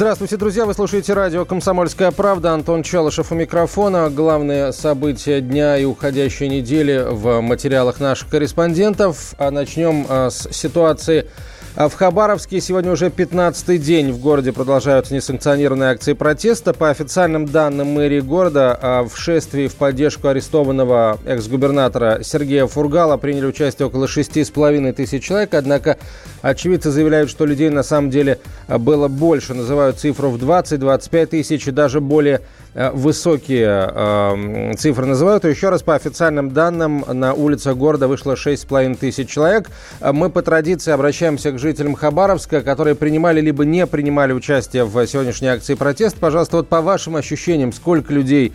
Здравствуйте, 0.00 0.38
друзья. 0.38 0.64
Вы 0.64 0.72
слушаете 0.72 1.12
радио 1.12 1.44
«Комсомольская 1.44 2.10
правда». 2.10 2.54
Антон 2.54 2.82
Челышев 2.82 3.32
у 3.32 3.34
микрофона. 3.34 4.08
Главные 4.08 4.72
события 4.72 5.42
дня 5.42 5.76
и 5.76 5.84
уходящей 5.84 6.48
недели 6.48 7.04
в 7.06 7.42
материалах 7.42 8.00
наших 8.00 8.30
корреспондентов. 8.30 9.34
А 9.36 9.50
начнем 9.50 10.06
а, 10.08 10.30
с 10.30 10.50
ситуации 10.52 11.26
в 11.76 11.94
Хабаровске 11.94 12.60
сегодня 12.60 12.90
уже 12.90 13.06
15-й 13.06 13.78
день 13.78 14.10
в 14.10 14.18
городе 14.18 14.52
продолжаются 14.52 15.14
несанкционированные 15.14 15.90
акции 15.90 16.14
протеста. 16.14 16.74
По 16.74 16.90
официальным 16.90 17.46
данным 17.46 17.88
мэрии 17.88 18.20
города, 18.20 18.76
а 18.80 19.04
в 19.04 19.16
шествии 19.16 19.68
в 19.68 19.76
поддержку 19.76 20.28
арестованного 20.28 21.18
экс-губернатора 21.24 22.20
Сергея 22.22 22.66
Фургала 22.66 23.16
приняли 23.18 23.46
участие 23.46 23.86
около 23.86 24.06
6,5 24.06 24.92
тысяч 24.92 25.22
человек. 25.24 25.54
Однако 25.54 25.96
очевидцы 26.42 26.90
заявляют, 26.90 27.30
что 27.30 27.46
людей 27.46 27.70
на 27.70 27.84
самом 27.84 28.10
деле 28.10 28.40
было 28.66 29.06
больше. 29.06 29.54
Называют 29.54 29.98
цифру 29.98 30.30
в 30.30 30.36
20-25 30.42 31.26
тысяч 31.26 31.68
и 31.68 31.70
даже 31.70 32.00
более 32.00 32.40
высокие 32.74 33.90
э, 33.92 34.74
цифры 34.76 35.06
называют. 35.06 35.44
Еще 35.44 35.70
раз, 35.70 35.82
по 35.82 35.94
официальным 35.94 36.50
данным, 36.50 37.04
на 37.08 37.34
улицах 37.34 37.76
города 37.76 38.06
вышло 38.06 38.34
6,5 38.34 38.96
тысяч 38.96 39.28
человек. 39.28 39.70
Э, 40.00 40.12
мы 40.12 40.30
по 40.30 40.42
традиции 40.42 40.92
обращаемся 40.92 41.52
к 41.52 41.58
жителям 41.58 41.94
Хабаровска, 41.94 42.60
которые 42.60 42.94
принимали 42.94 43.40
либо 43.40 43.64
не 43.64 43.86
принимали 43.86 44.32
участие 44.32 44.84
в 44.84 45.06
сегодняшней 45.06 45.48
акции 45.48 45.74
протеста. 45.74 46.20
Пожалуйста, 46.20 46.58
вот 46.58 46.68
по 46.68 46.80
вашим 46.80 47.16
ощущениям, 47.16 47.72
сколько 47.72 48.12
людей 48.12 48.52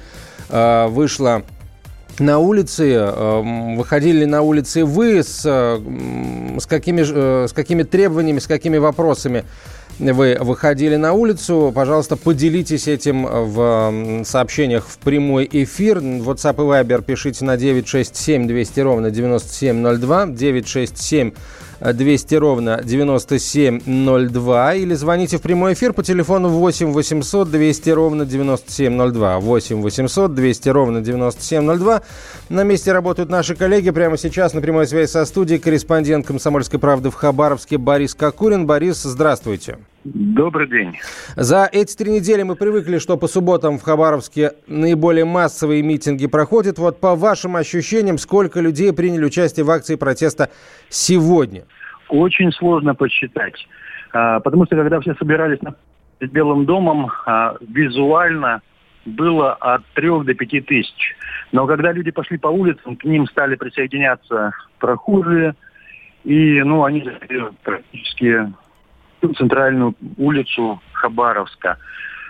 э, 0.49 0.87
вышло 0.87 1.43
на 2.17 2.39
улице, 2.39 2.93
э, 2.93 3.75
выходили 3.75 4.23
на 4.23 4.41
улицы 4.41 4.85
вы, 4.85 5.23
с, 5.23 5.41
с, 5.43 6.65
какими, 6.65 7.03
с 7.47 7.51
какими 7.51 7.83
требованиями, 7.83 8.39
с 8.39 8.47
какими 8.47 8.77
вопросами 8.77 9.43
вы 9.99 10.37
выходили 10.39 10.95
на 10.95 11.13
улицу. 11.13 11.71
Пожалуйста, 11.73 12.15
поделитесь 12.15 12.87
этим 12.87 13.25
в 13.25 14.23
сообщениях 14.25 14.87
в 14.87 14.97
прямой 14.97 15.47
эфир. 15.51 15.99
WhatsApp 15.99 16.55
и 16.55 16.83
Viber 16.83 17.03
пишите 17.03 17.45
на 17.45 17.57
967 17.57 18.47
200 18.47 18.79
ровно 18.81 19.11
9702. 19.11 20.27
967 20.27 21.31
200 21.79 22.35
ровно 22.35 22.81
9702 22.83 24.73
или 24.75 24.93
звоните 24.93 25.37
в 25.37 25.41
прямой 25.41 25.73
эфир 25.73 25.93
по 25.93 26.03
телефону 26.03 26.49
8 26.49 26.91
800 26.91 27.49
200 27.49 27.89
ровно 27.89 28.25
9702. 28.25 29.39
8 29.39 29.81
800 29.81 30.33
200 30.33 30.69
ровно 30.69 31.01
9702. 31.01 32.01
На 32.49 32.63
месте 32.63 32.91
работают 32.91 33.29
наши 33.29 33.55
коллеги. 33.55 33.89
Прямо 33.91 34.17
сейчас 34.17 34.53
на 34.53 34.61
прямой 34.61 34.87
связи 34.87 35.09
со 35.09 35.25
студией 35.25 35.59
корреспондент 35.59 36.25
«Комсомольской 36.25 36.79
правды» 36.79 37.09
в 37.09 37.15
Хабаровске 37.15 37.77
Борис 37.77 38.15
Кокурин. 38.15 38.65
Борис, 38.65 39.03
здравствуйте. 39.03 39.77
Добрый 40.05 40.67
день. 40.67 40.99
За 41.35 41.67
эти 41.71 41.97
три 41.97 42.11
недели 42.11 42.43
мы 42.43 42.55
привыкли, 42.55 42.99
что 42.99 43.17
по 43.17 43.25
субботам 43.25 43.79
в 43.79 43.81
Хабаровске 43.81 44.51
наиболее 44.67 45.25
массовые 45.25 45.81
митинги 45.81 46.27
проходят. 46.27 46.77
Вот 46.77 46.99
по 46.99 47.15
вашим 47.15 47.55
ощущениям, 47.55 48.19
сколько 48.19 48.61
людей 48.61 48.93
приняли 48.93 49.25
участие 49.25 49.65
в 49.65 49.71
акции 49.71 49.95
протеста 49.95 50.51
сегодня? 50.89 51.63
Очень 52.07 52.51
сложно 52.51 52.93
посчитать. 52.93 53.67
А, 54.13 54.41
потому 54.41 54.67
что 54.67 54.75
когда 54.75 54.99
все 54.99 55.15
собирались 55.15 55.57
перед 56.19 56.31
Белым 56.31 56.65
домом, 56.65 57.11
а, 57.25 57.55
визуально 57.67 58.61
было 59.05 59.53
от 59.53 59.83
трех 59.95 60.23
до 60.25 60.35
пяти 60.35 60.61
тысяч. 60.61 61.15
Но 61.51 61.65
когда 61.65 61.91
люди 61.91 62.11
пошли 62.11 62.37
по 62.37 62.49
улицам, 62.49 62.95
к 62.95 63.05
ним 63.05 63.25
стали 63.25 63.55
присоединяться 63.55 64.51
прохожие, 64.77 65.55
и 66.23 66.61
ну, 66.61 66.83
они 66.83 67.09
практически 67.63 68.53
центральную 69.33 69.95
улицу 70.17 70.81
Хабаровска. 70.93 71.77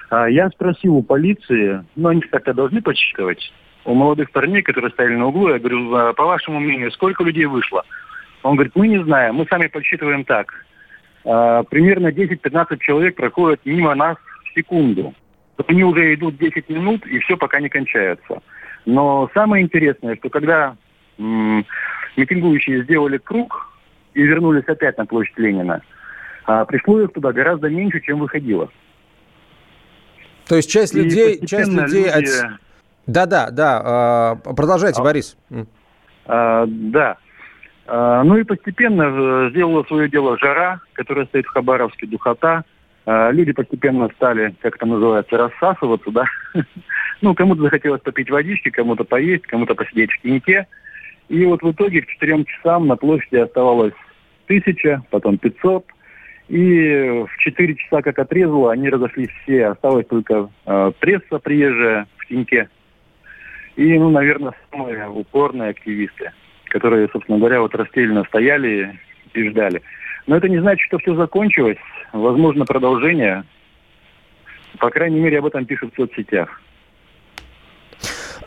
А, 0.10 0.30
я 0.30 0.50
спросил 0.50 0.96
у 0.96 1.04
полиции, 1.04 1.84
ну 1.96 2.10
они 2.10 2.22
как-то 2.22 2.54
должны 2.54 2.82
подсчитывать, 2.82 3.52
у 3.86 3.94
молодых 3.94 4.32
парней, 4.32 4.62
которые 4.62 4.92
стояли 4.92 5.16
на 5.16 5.28
углу, 5.28 5.50
я 5.50 5.60
говорю, 5.60 5.94
«А, 5.96 6.14
по 6.14 6.26
вашему 6.26 6.60
мнению, 6.60 6.92
сколько 6.92 7.24
людей 7.24 7.46
вышло? 7.46 7.84
Он 8.44 8.56
говорит, 8.56 8.74
мы 8.76 8.88
не 8.88 9.04
знаем, 9.04 9.36
мы 9.36 9.46
сами 9.50 9.68
подсчитываем 9.68 10.24
так. 10.24 10.54
А, 11.24 11.64
примерно 11.64 12.08
10-15 12.08 12.78
человек 12.80 13.16
проходят 13.16 13.62
мимо 13.66 13.96
нас 13.96 14.18
в 14.44 14.54
секунду. 14.54 15.14
Они 15.68 15.84
уже 15.84 16.14
идут 16.14 16.38
10 16.38 16.70
минут, 16.70 17.06
и 17.06 17.20
все 17.20 17.38
пока 17.38 17.60
не 17.60 17.70
кончается. 17.70 18.42
Но 18.86 19.30
самое 19.34 19.64
интересное, 19.64 20.16
что 20.16 20.30
когда 20.30 20.76
м- 21.18 21.66
митингующие 22.18 22.84
сделали 22.84 23.18
круг 23.18 23.72
и 24.14 24.22
вернулись 24.22 24.66
опять 24.68 24.98
на 24.98 25.06
площадь 25.06 25.38
Ленина, 25.38 25.82
а 26.46 26.66
пришло 26.66 27.02
их 27.02 27.14
туда 27.14 27.32
гораздо 27.32 27.70
меньше, 27.70 28.00
чем 28.02 28.20
выходило. 28.20 28.70
То 30.48 30.56
есть 30.56 30.70
часть 30.70 30.94
людей... 30.94 31.46
Часть 31.46 31.72
людей 31.72 32.06
люди... 32.06 32.32
Да-да, 33.08 33.50
да. 33.52 33.82
А, 33.84 34.36
продолжайте, 34.36 35.02
а, 35.02 35.04
Борис. 35.04 35.38
А, 36.26 36.66
да. 36.68 37.18
А, 37.88 38.24
ну 38.24 38.38
и 38.38 38.44
постепенно 38.44 39.04
э, 39.04 39.50
сделала 39.52 39.84
свое 39.84 40.10
дело 40.10 40.38
жара, 40.40 40.82
которая 40.94 41.26
стоит 41.26 41.46
в 41.46 41.50
Хабаровске, 41.50 42.08
духота. 42.08 42.64
А, 43.06 43.32
люди 43.32 43.54
постепенно 43.54 44.10
стали, 44.16 44.56
как 44.62 44.76
это 44.76 44.86
называется, 44.86 45.38
рассасываться, 45.38 46.12
да. 46.12 46.26
Ну, 47.22 47.34
кому-то 47.34 47.62
захотелось 47.62 48.02
попить 48.02 48.30
водички, 48.30 48.70
кому-то 48.70 49.06
поесть, 49.06 49.48
кому-то 49.48 49.74
посидеть 49.74 50.12
в 50.12 50.22
теньке. 50.22 50.68
И 51.30 51.46
вот 51.46 51.64
в 51.64 51.72
итоге 51.72 52.02
к 52.02 52.08
четырем 52.08 52.44
часам 52.44 52.88
на 52.88 52.98
площади 52.98 53.38
оставалось 53.38 53.94
тысяча, 54.48 55.02
потом 55.12 55.38
пятьсот, 55.38 55.86
и 56.48 57.26
в 57.28 57.38
4 57.40 57.76
часа, 57.76 58.02
как 58.02 58.20
отрезало, 58.20 58.72
они 58.72 58.90
разошлись 58.90 59.30
все. 59.44 59.68
Осталась 59.68 60.06
только 60.08 60.50
э, 60.66 60.92
пресса 61.00 61.40
приезжая 61.40 62.08
в 62.18 62.28
теньке. 62.28 62.70
И, 63.76 63.98
ну, 63.98 64.10
наверное, 64.10 64.54
самые 64.72 65.10
упорные 65.10 65.72
активисты, 65.72 66.32
которые, 66.66 67.10
собственно 67.12 67.40
говоря, 67.40 67.62
вот 67.62 67.74
расстреляно 67.76 68.24
стояли 68.26 68.98
и 69.34 69.50
ждали. 69.50 69.82
Но 70.28 70.38
это 70.38 70.48
не 70.48 70.60
значит, 70.60 70.86
что 70.88 71.00
все 71.00 71.16
закончилось. 71.16 71.78
Возможно, 72.14 72.66
продолжение. 72.66 73.44
По 74.80 74.90
крайней 74.90 75.20
мере, 75.20 75.40
об 75.40 75.46
этом 75.46 75.66
пишут 75.66 75.94
в 75.94 75.96
соцсетях. 75.96 76.62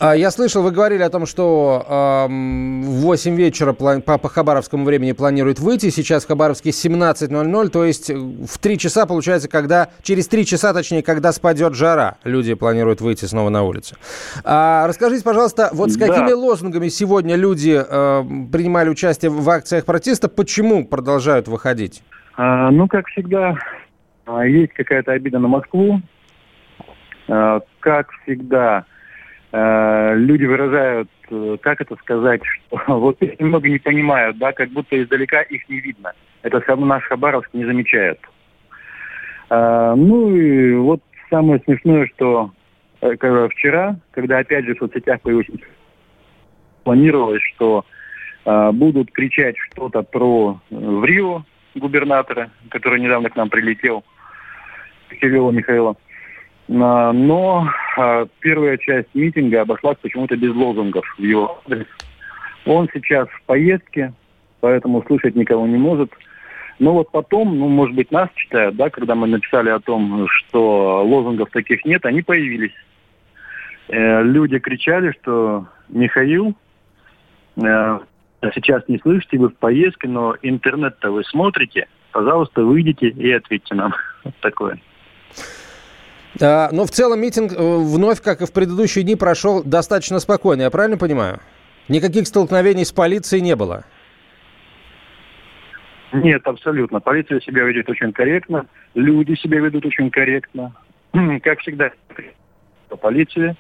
А, 0.01 0.15
я 0.15 0.31
слышал, 0.31 0.63
вы 0.63 0.71
говорили 0.71 1.03
о 1.03 1.11
том, 1.11 1.27
что 1.27 1.85
в 2.29 3.01
8 3.03 3.35
вечера 3.37 3.73
по, 3.73 4.29
хабаровскому 4.29 4.85
времени 4.85 5.13
планируют 5.13 5.59
выйти. 5.59 5.91
Сейчас 5.91 6.25
в 6.25 6.29
Хабаровске 6.29 6.71
17.00, 6.71 7.69
то 7.69 7.85
есть 7.85 8.11
в 8.11 8.59
3 8.59 8.79
часа, 8.79 9.07
получается, 9.07 9.49
когда 9.49 9.89
через 10.03 10.29
3 10.29 10.47
часа, 10.47 10.73
точнее, 10.73 11.03
когда 11.03 11.33
спадет 11.33 11.75
жара, 11.75 12.17
люди 12.25 12.55
планируют 12.55 13.01
выйти 13.01 13.25
снова 13.25 13.49
на 13.49 13.63
улицу. 13.63 13.97
А, 14.45 14.87
расскажите, 14.87 15.25
пожалуйста, 15.25 15.71
вот 15.73 15.91
с 15.91 15.97
какими 15.97 16.31
да. 16.31 16.37
лозунгами 16.37 16.89
сегодня 16.89 17.37
люди 17.37 17.79
э, 17.79 18.23
принимали 18.53 18.89
участие 18.89 19.31
в 19.31 19.49
акциях 19.49 19.85
протеста, 19.85 20.29
почему 20.29 20.87
продолжают 20.87 21.49
выходить? 21.49 22.03
А, 22.37 22.71
ну, 22.71 22.87
как 22.87 23.07
всегда, 23.09 23.57
а, 24.27 24.47
есть 24.47 24.73
какая-то 24.75 25.13
обида 25.13 25.39
на 25.39 25.49
Москву. 25.49 26.01
А, 27.29 27.61
как 27.81 28.11
всегда, 28.23 28.85
Э, 28.85 28.98
люди 30.15 30.45
выражают, 30.45 31.09
э, 31.31 31.57
как 31.63 31.81
это 31.81 31.97
сказать, 31.97 32.43
что 32.45 32.81
вот 32.99 33.21
немного 33.21 33.69
не 33.69 33.79
понимают, 33.79 34.39
да, 34.39 34.53
как 34.53 34.71
будто 34.71 35.01
издалека 35.03 35.43
их 35.43 35.69
не 35.69 35.81
видно. 35.81 36.13
Это 36.43 36.61
наш 36.77 37.05
Хабаровск 37.05 37.49
не 37.55 37.65
замечает. 37.65 38.21
Э, 39.51 39.95
ну 39.97 40.37
и 40.37 40.75
вот 40.75 41.01
самое 41.31 41.61
смешное, 41.65 42.07
что 42.15 42.53
вчера, 43.01 43.97
когда 44.11 44.39
опять 44.39 44.65
же 44.65 44.75
в 44.75 44.79
соцсетях 44.79 45.21
появилось, 45.21 45.47
планировалось, 46.83 47.43
что 47.55 47.85
будут 48.45 49.13
кричать 49.13 49.57
что-то 49.59 50.03
про 50.03 50.59
в 50.71 51.05
губернатора, 51.77 52.51
который 52.71 53.01
недавно 53.01 53.31
к 53.31 53.37
нам 53.37 53.51
прилетел, 53.51 54.05
Кирилла 55.21 55.53
Михаила. 55.53 55.97
Но 56.69 57.67
а, 57.97 58.27
первая 58.41 58.77
часть 58.77 59.09
митинга 59.15 59.63
обошлась 59.63 59.97
почему-то 60.03 60.37
без 60.37 60.55
лозунгов 60.55 61.05
в 61.17 61.23
его 61.23 61.61
адрес. 61.65 61.87
Он 62.67 62.89
сейчас 62.93 63.27
в 63.29 63.43
поездке, 63.45 64.13
поэтому 64.61 65.03
слышать 65.07 65.35
никого 65.35 65.67
не 65.67 65.79
может. 65.79 66.13
Но 66.79 66.93
вот 66.93 67.11
потом, 67.11 67.59
ну, 67.59 67.69
может 67.69 67.97
быть, 67.97 68.13
нас 68.13 68.29
читают, 68.35 68.77
да, 68.77 68.91
когда 68.91 69.15
мы 69.15 69.27
написали 69.27 69.71
о 69.71 69.81
том, 69.81 70.29
что 70.29 71.03
лозунгов 71.05 71.51
таких 71.51 71.85
нет, 71.85 72.05
они 72.05 72.23
появились. 72.23 72.75
Э, 73.89 74.23
люди 74.23 74.59
кричали, 74.59 75.13
что 75.21 75.67
Михаил, 75.89 76.55
э, 77.57 77.99
сейчас 78.55 78.83
не 78.87 78.99
слышите, 78.99 79.39
вы 79.39 79.49
в 79.49 79.57
поездке, 79.57 80.07
но 80.07 80.37
интернет-то 80.43 81.11
вы 81.11 81.25
смотрите, 81.25 81.89
пожалуйста, 82.13 82.63
выйдите 82.63 83.09
и 83.09 83.33
ответьте 83.33 83.75
нам. 83.75 83.95
Вот 84.25 84.35
такое. 84.41 84.79
А, 86.41 86.71
но 86.73 86.85
в 86.85 86.91
целом 86.91 87.21
митинг 87.21 87.53
э, 87.53 87.57
вновь, 87.57 88.21
как 88.21 88.41
и 88.43 88.47
в 88.47 88.53
предыдущие 88.53 89.05
дни, 89.05 89.17
прошел 89.17 89.63
достаточно 89.63 90.19
спокойно, 90.19 90.63
я 90.63 90.71
правильно 90.71 90.97
понимаю? 90.97 91.41
Никаких 91.89 92.27
столкновений 92.27 92.85
с 92.85 92.93
полицией 92.93 93.43
не 93.43 93.57
было? 93.57 93.85
Нет, 96.13 96.47
абсолютно. 96.47 97.01
Полиция 97.01 97.41
себя 97.41 97.65
ведет 97.65 97.89
очень 97.89 98.13
корректно, 98.13 98.67
люди 98.95 99.35
себя 99.35 99.61
ведут 99.61 99.87
очень 99.87 100.11
корректно. 100.11 100.75
Как 101.43 101.61
всегда, 101.61 101.91
полиция. 103.01 103.57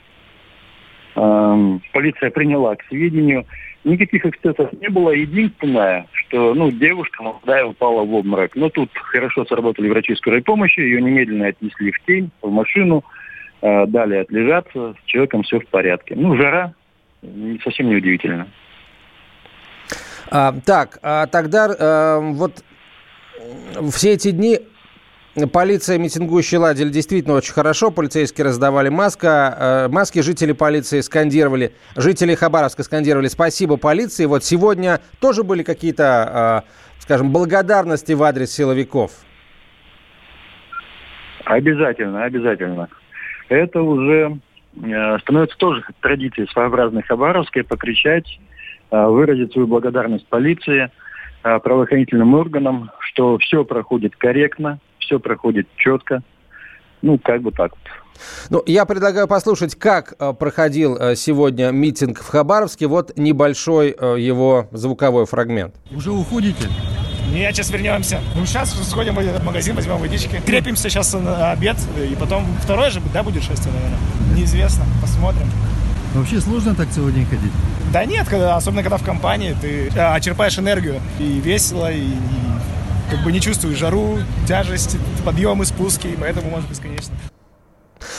Эм, 1.17 1.83
полиция 1.93 2.31
приняла 2.31 2.77
к 2.77 2.85
сведению. 2.85 3.45
Никаких 3.85 4.27
эксцессов 4.27 4.73
не 4.73 4.89
было. 4.89 5.11
Единственное, 5.11 6.07
что 6.13 6.55
ну, 6.55 6.71
девушка 6.71 7.23
молодая 7.23 7.65
упала 7.65 8.03
в 8.03 8.13
обморок. 8.13 8.57
Но 8.57 8.69
тут 8.69 8.91
хорошо 8.95 9.45
сработали 9.45 9.89
врачи 9.89 10.15
скорой 10.17 10.43
помощи. 10.43 10.81
Ее 10.81 11.01
немедленно 11.01 11.47
отнесли 11.47 11.93
в 11.93 12.05
тень, 12.05 12.31
в 12.43 12.51
машину. 12.51 13.05
Э, 13.63 13.87
дали 13.87 14.17
отлежаться. 14.17 14.95
С 15.01 15.05
человеком 15.07 15.43
все 15.43 15.61
в 15.61 15.67
порядке. 15.69 16.15
Ну, 16.17 16.37
жара. 16.37 16.75
Совсем 17.63 17.89
неудивительно. 17.89 18.49
А, 20.31 20.55
так, 20.65 20.99
а 21.03 21.27
тогда 21.27 21.69
а, 21.79 22.21
вот 22.21 22.63
все 23.91 24.13
эти 24.13 24.31
дни 24.31 24.61
Полиция 25.47 25.99
митингующие 25.99 26.59
ладили 26.59 26.89
действительно 26.89 27.37
очень 27.37 27.53
хорошо. 27.53 27.91
Полицейские 27.91 28.47
раздавали 28.47 28.89
маска, 28.89 29.87
э, 29.87 29.89
маски. 29.89 30.21
Жители 30.21 30.53
полиции 30.53 31.01
скандировали, 31.01 31.73
жители 31.97 32.35
Хабаровска 32.35 32.83
скандировали 32.83 33.29
«Спасибо 33.29 33.77
полиции». 33.77 34.25
Вот 34.25 34.43
сегодня 34.43 35.01
тоже 35.21 35.45
были 35.45 35.63
какие-то, 35.63 36.65
э, 36.67 37.01
скажем, 37.01 37.31
благодарности 37.33 38.13
в 38.13 38.23
адрес 38.23 38.51
силовиков? 38.53 39.13
Обязательно, 41.45 42.25
обязательно. 42.25 42.89
Это 43.49 43.81
уже 43.81 44.39
э, 44.83 45.19
становится 45.21 45.57
тоже 45.57 45.85
традицией 46.01 46.49
своеобразной 46.49 47.03
Хабаровской 47.03 47.65
покричать, 47.65 48.39
э, 48.91 49.07
выразить 49.07 49.53
свою 49.53 49.67
благодарность 49.67 50.27
полиции, 50.27 50.91
э, 51.45 51.59
правоохранительным 51.61 52.35
органам, 52.35 52.91
что 52.99 53.39
все 53.39 53.65
проходит 53.65 54.17
корректно, 54.17 54.79
все 55.09 55.19
проходит 55.19 55.67
четко. 55.77 56.23
Ну, 57.01 57.19
как 57.19 57.43
бы 57.43 57.51
так 57.51 57.73
вот. 57.73 57.81
Ну, 58.51 58.63
я 58.67 58.85
предлагаю 58.85 59.29
послушать, 59.29 59.77
как 59.77 60.15
э, 60.19 60.33
проходил 60.33 60.97
э, 60.97 61.15
сегодня 61.15 61.71
митинг 61.71 62.21
в 62.21 62.29
Хабаровске. 62.29 62.87
Вот 62.89 63.17
небольшой 63.17 63.95
э, 63.99 64.17
его 64.19 64.69
звуковой 64.73 65.25
фрагмент. 65.25 65.75
Уже 65.93 66.11
уходите? 66.11 66.69
Нет, 67.33 67.55
сейчас 67.55 67.71
вернемся. 67.71 68.21
Ну, 68.35 68.45
сейчас 68.45 68.75
сходим 68.89 69.15
в 69.15 69.19
этот 69.21 69.45
магазин, 69.45 69.77
возьмем 69.77 69.99
водички. 69.99 70.41
Крепимся 70.45 70.91
сейчас 70.91 71.13
на 71.15 71.53
обед, 71.53 71.77
и 72.11 72.17
потом 72.17 72.45
второе 72.63 72.91
же, 72.91 73.01
да, 73.13 73.23
будет 73.23 73.43
шествие, 73.43 73.73
наверное? 73.73 73.99
Неизвестно, 74.35 74.85
посмотрим. 75.01 75.47
Вообще 76.15 76.41
сложно 76.41 76.75
так 76.75 76.89
целый 76.89 77.13
день 77.13 77.27
ходить? 77.27 77.53
Да 77.93 78.05
нет, 78.05 78.27
когда, 78.29 78.57
особенно 78.57 78.83
когда 78.83 78.97
в 78.97 79.05
компании, 79.05 79.55
ты 79.61 79.91
а, 79.97 80.19
черпаешь 80.21 80.59
энергию. 80.59 81.01
И 81.21 81.39
весело, 81.41 81.93
и, 81.93 82.01
и 82.01 82.49
как 83.11 83.21
бы 83.25 83.33
не 83.33 83.41
чувствую 83.41 83.75
жару, 83.77 84.19
тяжесть, 84.47 84.97
подъемы, 85.25 85.65
спуски, 85.65 86.17
поэтому 86.21 86.51
можно 86.51 86.69
бесконечно. 86.69 87.15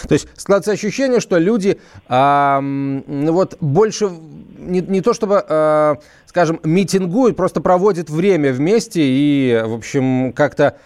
То 0.08 0.14
есть 0.14 0.28
складывается 0.36 0.72
ощущение, 0.72 1.20
что 1.20 1.38
люди 1.38 1.80
ну 2.10 3.32
вот 3.32 3.58
больше 3.62 4.10
не, 4.58 4.82
не 4.82 5.02
то 5.02 5.14
чтобы, 5.14 5.44
а, 5.48 5.98
скажем, 6.26 6.60
митингуют, 6.64 7.38
просто 7.38 7.62
проводят 7.62 8.10
время 8.10 8.52
вместе 8.52 9.02
и, 9.04 9.62
в 9.66 9.74
общем, 9.74 10.34
как-то 10.34 10.78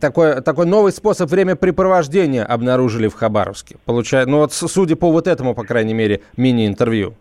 такой, 0.00 0.42
такой 0.42 0.66
новый 0.66 0.92
способ 0.92 1.30
времяпрепровождения 1.30 2.44
обнаружили 2.44 3.08
в 3.08 3.14
Хабаровске. 3.14 3.76
Получая, 3.84 4.26
ну 4.26 4.38
вот 4.38 4.52
судя 4.52 4.96
по 4.96 5.10
вот 5.10 5.26
этому, 5.26 5.54
по 5.54 5.64
крайней 5.64 5.94
мере, 5.94 6.20
мини-интервью. 6.36 7.14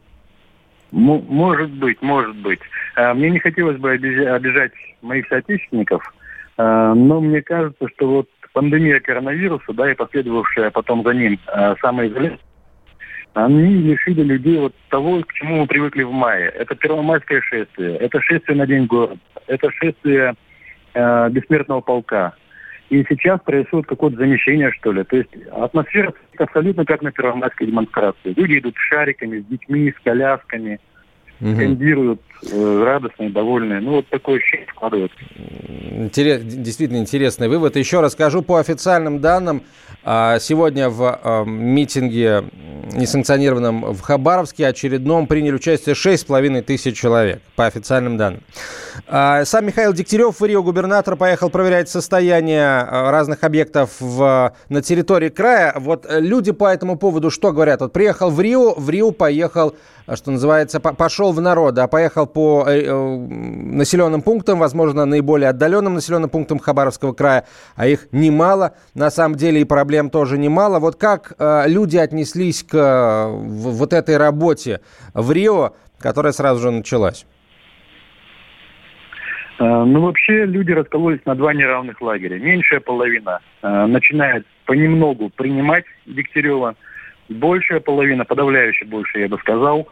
Может 0.91 1.71
быть, 1.71 2.01
может 2.01 2.35
быть. 2.37 2.59
А, 2.95 3.13
мне 3.13 3.29
не 3.29 3.39
хотелось 3.39 3.77
бы 3.77 3.91
обижать 3.91 4.71
моих 5.01 5.27
соотечественников, 5.27 6.13
а, 6.57 6.93
но 6.93 7.19
мне 7.21 7.41
кажется, 7.41 7.87
что 7.95 8.07
вот 8.07 8.29
пандемия 8.53 8.99
коронавируса, 8.99 9.73
да, 9.73 9.91
и 9.91 9.95
последовавшая 9.95 10.71
потом 10.71 11.03
за 11.03 11.13
ним 11.13 11.39
а, 11.47 11.75
самоизоляция, 11.81 12.39
они 13.33 13.75
лишили 13.75 14.23
людей 14.23 14.57
вот 14.57 14.73
того, 14.89 15.21
к 15.21 15.33
чему 15.33 15.57
мы 15.57 15.67
привыкли 15.67 16.01
в 16.01 16.11
мае. 16.11 16.49
Это 16.49 16.73
первомайское 16.73 17.41
шествие, 17.41 17.95
это 17.97 18.19
шествие 18.21 18.57
на 18.57 18.65
День 18.65 18.87
города, 18.87 19.19
это 19.45 19.69
шествие 19.73 20.33
э, 20.95 21.29
бессмертного 21.29 21.81
полка. 21.81 22.33
И 22.89 23.03
сейчас 23.09 23.41
происходит 23.41 23.87
какое-то 23.87 24.17
замещение, 24.17 24.71
что 24.71 24.91
ли. 24.91 25.03
То 25.03 25.17
есть 25.17 25.29
атмосфера 25.51 26.13
абсолютно 26.37 26.85
как 26.85 27.01
на 27.01 27.11
первомайской 27.11 27.67
демонстрации. 27.67 28.33
Люди 28.35 28.59
идут 28.59 28.75
с 28.75 28.89
шариками, 28.89 29.39
с 29.39 29.45
детьми, 29.45 29.91
с 29.91 30.03
колясками– 30.03 30.79
скандируют, 31.39 32.21
радостные, 32.43 33.29
довольные. 33.29 33.79
Ну, 33.81 33.95
вот 33.95 34.07
такое 34.09 34.37
ощущение 34.37 34.67
складывается. 34.69 35.17
Интерес, 35.35 36.41
действительно 36.43 36.97
интересный 36.97 37.47
вывод. 37.47 37.75
Еще 37.75 37.99
расскажу 38.01 38.41
по 38.41 38.59
официальным 38.59 39.19
данным. 39.19 39.63
А, 40.03 40.39
сегодня 40.39 40.89
в 40.89 41.19
а, 41.21 41.43
митинге 41.43 42.45
несанкционированном 42.93 43.93
в 43.93 44.01
Хабаровске 44.01 44.67
очередном 44.67 45.27
приняли 45.27 45.55
участие 45.55 45.95
6,5 45.95 46.61
тысяч 46.61 46.97
человек, 46.97 47.41
по 47.55 47.65
официальным 47.65 48.15
данным. 48.15 48.41
А, 49.07 49.43
сам 49.43 49.65
Михаил 49.65 49.91
Дегтярев, 49.91 50.41
Рио 50.41 50.63
губернатор, 50.63 51.15
поехал 51.15 51.49
проверять 51.49 51.89
состояние 51.89 52.83
разных 52.83 53.43
объектов 53.43 53.95
в, 53.99 54.53
на 54.69 54.81
территории 54.81 55.29
края. 55.29 55.73
Вот 55.75 56.05
люди 56.09 56.51
по 56.51 56.71
этому 56.71 56.97
поводу 56.97 57.29
что 57.29 57.51
говорят? 57.51 57.81
Вот 57.81 57.91
приехал 57.91 58.29
в 58.29 58.39
Рио, 58.39 58.75
в 58.75 58.89
Рио 58.89 59.11
поехал 59.11 59.75
что 60.15 60.31
называется, 60.31 60.79
пошел 60.79 61.33
в 61.33 61.41
народ, 61.41 61.77
а 61.77 61.87
поехал 61.87 62.26
по 62.27 62.65
э, 62.67 62.83
э, 62.83 63.17
населенным 63.17 64.21
пунктам, 64.21 64.59
возможно, 64.59 65.05
наиболее 65.05 65.49
отдаленным 65.49 65.95
населенным 65.95 66.29
пунктам 66.29 66.59
Хабаровского 66.59 67.13
края, 67.13 67.45
а 67.75 67.87
их 67.87 68.07
немало, 68.11 68.75
на 68.93 69.09
самом 69.09 69.35
деле 69.35 69.61
и 69.61 69.65
проблем 69.65 70.09
тоже 70.09 70.37
немало. 70.37 70.79
Вот 70.79 70.95
как 70.95 71.33
э, 71.39 71.63
люди 71.67 71.97
отнеслись 71.97 72.63
к 72.63 73.29
вот 73.31 73.93
этой 73.93 74.17
работе 74.17 74.81
в 75.13 75.31
Рио, 75.31 75.73
которая 75.99 76.33
сразу 76.33 76.61
же 76.61 76.71
началась? 76.71 77.25
Ну, 79.59 80.01
вообще 80.01 80.45
люди 80.45 80.71
раскололись 80.71 81.21
на 81.25 81.33
два 81.33 81.51
неравных 81.51 81.99
лагеря. 81.99 82.37
Меньшая 82.37 82.79
половина 82.79 83.39
начинает 83.63 84.45
понемногу 84.65 85.31
принимать 85.35 85.85
Дегтярева, 86.05 86.75
большая 87.29 87.79
половина, 87.79 88.25
подавляющая 88.25 88.87
больше, 88.87 89.19
я 89.19 89.27
бы 89.27 89.37
сказал, 89.39 89.87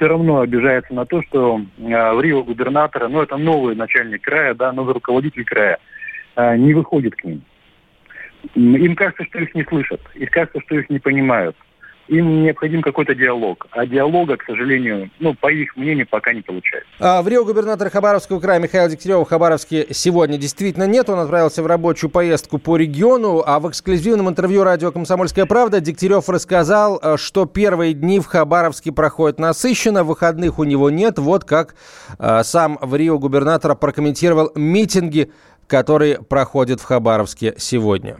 все 0.00 0.08
равно 0.08 0.40
обижается 0.40 0.94
на 0.94 1.04
то, 1.04 1.22
что 1.22 1.60
э, 1.60 1.82
в 1.82 2.20
Рио 2.22 2.42
губернатора, 2.42 3.08
ну 3.08 3.20
это 3.20 3.36
новый 3.36 3.74
начальник 3.74 4.22
края, 4.22 4.54
да, 4.54 4.72
новый 4.72 4.94
руководитель 4.94 5.44
края, 5.44 5.78
э, 6.36 6.56
не 6.56 6.72
выходит 6.72 7.14
к 7.16 7.24
ним. 7.24 7.42
Им 8.54 8.96
кажется, 8.96 9.26
что 9.26 9.40
их 9.40 9.54
не 9.54 9.62
слышат, 9.64 10.00
им 10.14 10.26
кажется, 10.28 10.58
что 10.62 10.76
их 10.76 10.88
не 10.88 11.00
понимают 11.00 11.54
им 12.10 12.42
необходим 12.42 12.82
какой-то 12.82 13.14
диалог. 13.14 13.68
А 13.70 13.86
диалога, 13.86 14.36
к 14.36 14.42
сожалению, 14.42 15.10
ну, 15.20 15.32
по 15.34 15.50
их 15.50 15.76
мнению, 15.76 16.08
пока 16.10 16.32
не 16.32 16.42
получается. 16.42 16.90
А 16.98 17.22
в 17.22 17.28
Рио 17.28 17.44
губернатора 17.44 17.88
Хабаровского 17.88 18.40
края 18.40 18.58
Михаил 18.58 18.88
Дегтярева 18.88 19.24
в 19.24 19.28
Хабаровске 19.28 19.86
сегодня 19.90 20.36
действительно 20.36 20.88
нет. 20.88 21.08
Он 21.08 21.20
отправился 21.20 21.62
в 21.62 21.66
рабочую 21.66 22.10
поездку 22.10 22.58
по 22.58 22.76
региону. 22.76 23.44
А 23.46 23.60
в 23.60 23.70
эксклюзивном 23.70 24.28
интервью 24.28 24.64
радио 24.64 24.90
«Комсомольская 24.90 25.46
правда» 25.46 25.80
Дегтярев 25.80 26.28
рассказал, 26.28 26.98
э, 27.00 27.16
что 27.16 27.46
первые 27.46 27.94
дни 27.94 28.18
в 28.18 28.26
Хабаровске 28.26 28.90
проходят 28.90 29.38
насыщенно, 29.38 30.02
выходных 30.02 30.58
у 30.58 30.64
него 30.64 30.90
нет. 30.90 31.18
Вот 31.18 31.44
как 31.44 31.76
э, 32.18 32.42
сам 32.42 32.76
в 32.80 32.96
Рио 32.96 33.20
губернатора 33.20 33.76
прокомментировал 33.76 34.50
митинги, 34.56 35.30
которые 35.68 36.20
проходят 36.20 36.80
в 36.80 36.84
Хабаровске 36.84 37.54
сегодня. 37.56 38.16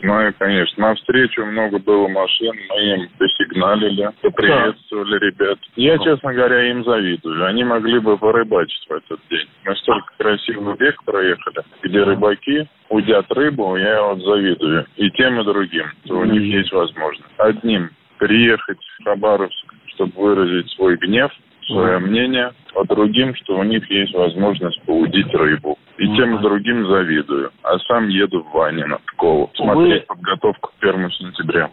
Знаю, 0.00 0.34
конечно. 0.38 0.88
На 0.88 0.94
встречу 0.94 1.44
много 1.44 1.78
было 1.78 2.08
машин, 2.08 2.54
мы 2.68 2.80
им 2.82 3.08
посигналили, 3.18 4.10
поприветствовали 4.22 5.18
ребят. 5.18 5.58
Я, 5.76 5.98
честно 5.98 6.34
говоря, 6.34 6.70
им 6.70 6.84
завидую. 6.84 7.46
Они 7.46 7.64
могли 7.64 7.98
бы 7.98 8.18
порыбачить 8.18 8.86
в 8.88 8.92
этот 8.92 9.20
день. 9.30 9.48
Мы 9.64 9.76
столько 9.76 10.12
красивых 10.18 10.78
век 10.80 11.02
проехали, 11.04 11.62
где 11.82 12.02
рыбаки 12.02 12.68
удят 12.88 13.30
рыбу, 13.32 13.76
я 13.76 14.02
вот 14.02 14.20
завидую. 14.22 14.86
И 14.96 15.10
тем, 15.10 15.40
и 15.40 15.44
другим, 15.44 15.86
что 16.04 16.18
у 16.18 16.24
них 16.24 16.42
есть 16.42 16.72
возможность. 16.72 17.28
Одним 17.38 17.90
приехать 18.18 18.78
в 18.78 19.04
Хабаровск, 19.04 19.74
чтобы 19.94 20.12
выразить 20.16 20.70
свой 20.72 20.96
гнев, 20.96 21.32
свое 21.66 21.98
мнение, 21.98 22.52
а 22.74 22.84
другим, 22.84 23.34
что 23.34 23.58
у 23.58 23.62
них 23.62 23.88
есть 23.90 24.14
возможность 24.14 24.80
поудить 24.82 25.32
рыбу. 25.34 25.78
И 25.98 26.06
тем 26.16 26.36
и 26.36 26.42
другим 26.42 26.86
завидую. 26.86 27.50
А 27.62 27.78
сам 27.80 28.08
еду 28.08 28.42
в 28.42 28.52
Ванино, 28.52 28.98
Пскову, 29.06 29.50
смотреть 29.54 30.06
подготовку 30.06 30.70
к 30.78 30.84
1 30.84 31.10
сентября. 31.10 31.70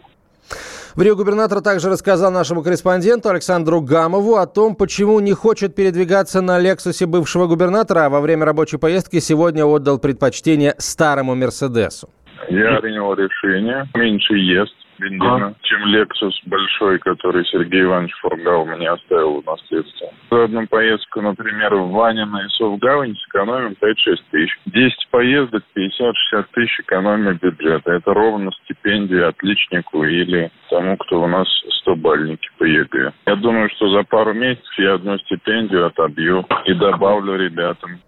В 0.94 1.02
Рио 1.02 1.16
губернатор 1.16 1.60
также 1.60 1.90
рассказал 1.90 2.30
нашему 2.30 2.62
корреспонденту 2.62 3.28
Александру 3.28 3.80
Гамову 3.80 4.36
о 4.36 4.46
том, 4.46 4.76
почему 4.76 5.18
не 5.18 5.32
хочет 5.32 5.74
передвигаться 5.74 6.40
на 6.40 6.60
«Лексусе» 6.60 7.06
бывшего 7.06 7.48
губернатора, 7.48 8.06
а 8.06 8.10
во 8.10 8.20
время 8.20 8.44
рабочей 8.44 8.78
поездки 8.78 9.18
сегодня 9.18 9.64
отдал 9.64 9.98
предпочтение 9.98 10.74
старому 10.78 11.34
«Мерседесу». 11.34 12.08
Я 12.48 12.78
принял 12.80 13.12
решение 13.14 13.88
меньше 13.94 14.34
ест 14.34 14.74
бензина, 15.04 15.46
а? 15.48 15.54
чем 15.62 15.84
Lexus 15.94 16.32
большой, 16.46 16.98
который 16.98 17.44
Сергей 17.46 17.82
Иванович 17.82 18.12
Фургал 18.20 18.66
мне 18.66 18.88
оставил 18.88 19.40
в 19.40 19.46
наследство. 19.46 20.08
За 20.30 20.44
одну 20.44 20.66
поездку, 20.66 21.20
например, 21.20 21.74
в 21.74 21.90
Ванино 21.90 22.38
и 22.38 22.48
Совгавань 22.56 23.14
сэкономим 23.16 23.76
5-6 23.80 23.94
тысяч. 24.30 24.58
10 24.66 25.08
поездок, 25.10 25.62
50-60 25.76 26.44
тысяч 26.52 26.80
экономия 26.80 27.34
бюджета. 27.34 27.92
Это 27.92 28.14
ровно 28.14 28.50
стипендия 28.64 29.28
отличнику 29.28 30.04
или 30.04 30.50
тому, 30.70 30.96
кто 30.96 31.22
у 31.22 31.26
нас 31.26 31.46
100-бальники 31.86 32.48
по 32.58 32.64
ЕГЭ. 32.64 33.12
Я 33.26 33.36
думаю, 33.36 33.68
что 33.76 33.90
за 33.90 34.02
пару 34.04 34.32
месяцев 34.32 34.72
я 34.78 34.94
одну 34.94 35.18
стипендию 35.18 35.86
отобью 35.86 36.46
и 36.64 36.74
добавлю 36.74 37.36
ребятам. 37.36 38.00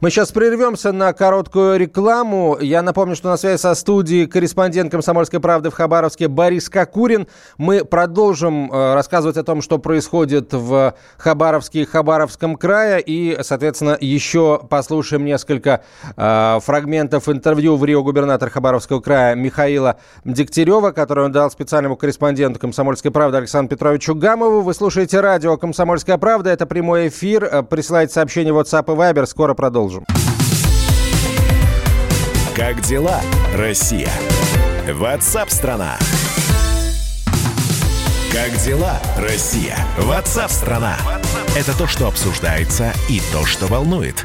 Мы 0.00 0.10
сейчас 0.10 0.32
прервемся 0.32 0.92
на 0.92 1.12
короткую 1.12 1.78
рекламу. 1.78 2.58
Я 2.60 2.82
напомню, 2.82 3.14
что 3.14 3.28
на 3.28 3.36
связи 3.36 3.60
со 3.60 3.74
студией 3.74 4.26
корреспондент 4.26 4.90
«Комсомольской 4.90 5.40
правды» 5.40 5.70
в 5.70 5.74
Хабаровске 5.74 6.28
Борис 6.28 6.68
Кокурин. 6.68 7.28
Мы 7.58 7.84
продолжим 7.84 8.72
э, 8.72 8.94
рассказывать 8.94 9.36
о 9.36 9.44
том, 9.44 9.62
что 9.62 9.78
происходит 9.78 10.52
в 10.52 10.94
Хабаровске 11.18 11.82
и 11.82 11.84
Хабаровском 11.84 12.56
крае. 12.56 13.00
И, 13.00 13.38
соответственно, 13.42 13.96
еще 14.00 14.60
послушаем 14.68 15.24
несколько 15.24 15.82
э, 16.16 16.58
фрагментов 16.60 17.28
интервью 17.28 17.76
в 17.76 17.84
Рио 17.84 18.02
губернатора 18.02 18.50
Хабаровского 18.50 19.00
края 19.00 19.34
Михаила 19.34 19.96
Дегтярева, 20.24 20.90
который 20.90 21.26
он 21.26 21.32
дал 21.32 21.50
специальному 21.50 21.96
корреспонденту 21.96 22.58
«Комсомольской 22.58 23.10
правды» 23.10 23.38
Александру 23.38 23.76
Петровичу 23.76 24.14
Гамову. 24.14 24.62
Вы 24.62 24.74
слушаете 24.74 25.20
радио 25.20 25.56
«Комсомольская 25.56 26.18
правда». 26.18 26.50
Это 26.50 26.66
прямой 26.66 27.08
эфир. 27.08 27.44
Э, 27.44 27.62
присылайте 27.62 28.12
сообщение 28.12 28.52
в 28.52 28.58
WhatsApp 28.58 28.92
и 28.92 28.96
Viber. 28.96 29.26
Скоро 29.26 29.51
Скоро 29.52 29.54
продолжим. 29.54 30.06
Как 32.56 32.80
дела, 32.80 33.20
Россия? 33.54 34.08
Ватсап-страна! 34.90 35.98
Как 38.32 38.56
дела, 38.64 38.98
Россия? 39.18 39.76
Ватсап-страна! 39.98 40.96
Это 41.54 41.76
то, 41.76 41.86
что 41.86 42.06
обсуждается 42.08 42.94
и 43.10 43.20
то, 43.30 43.44
что 43.44 43.66
волнует. 43.66 44.24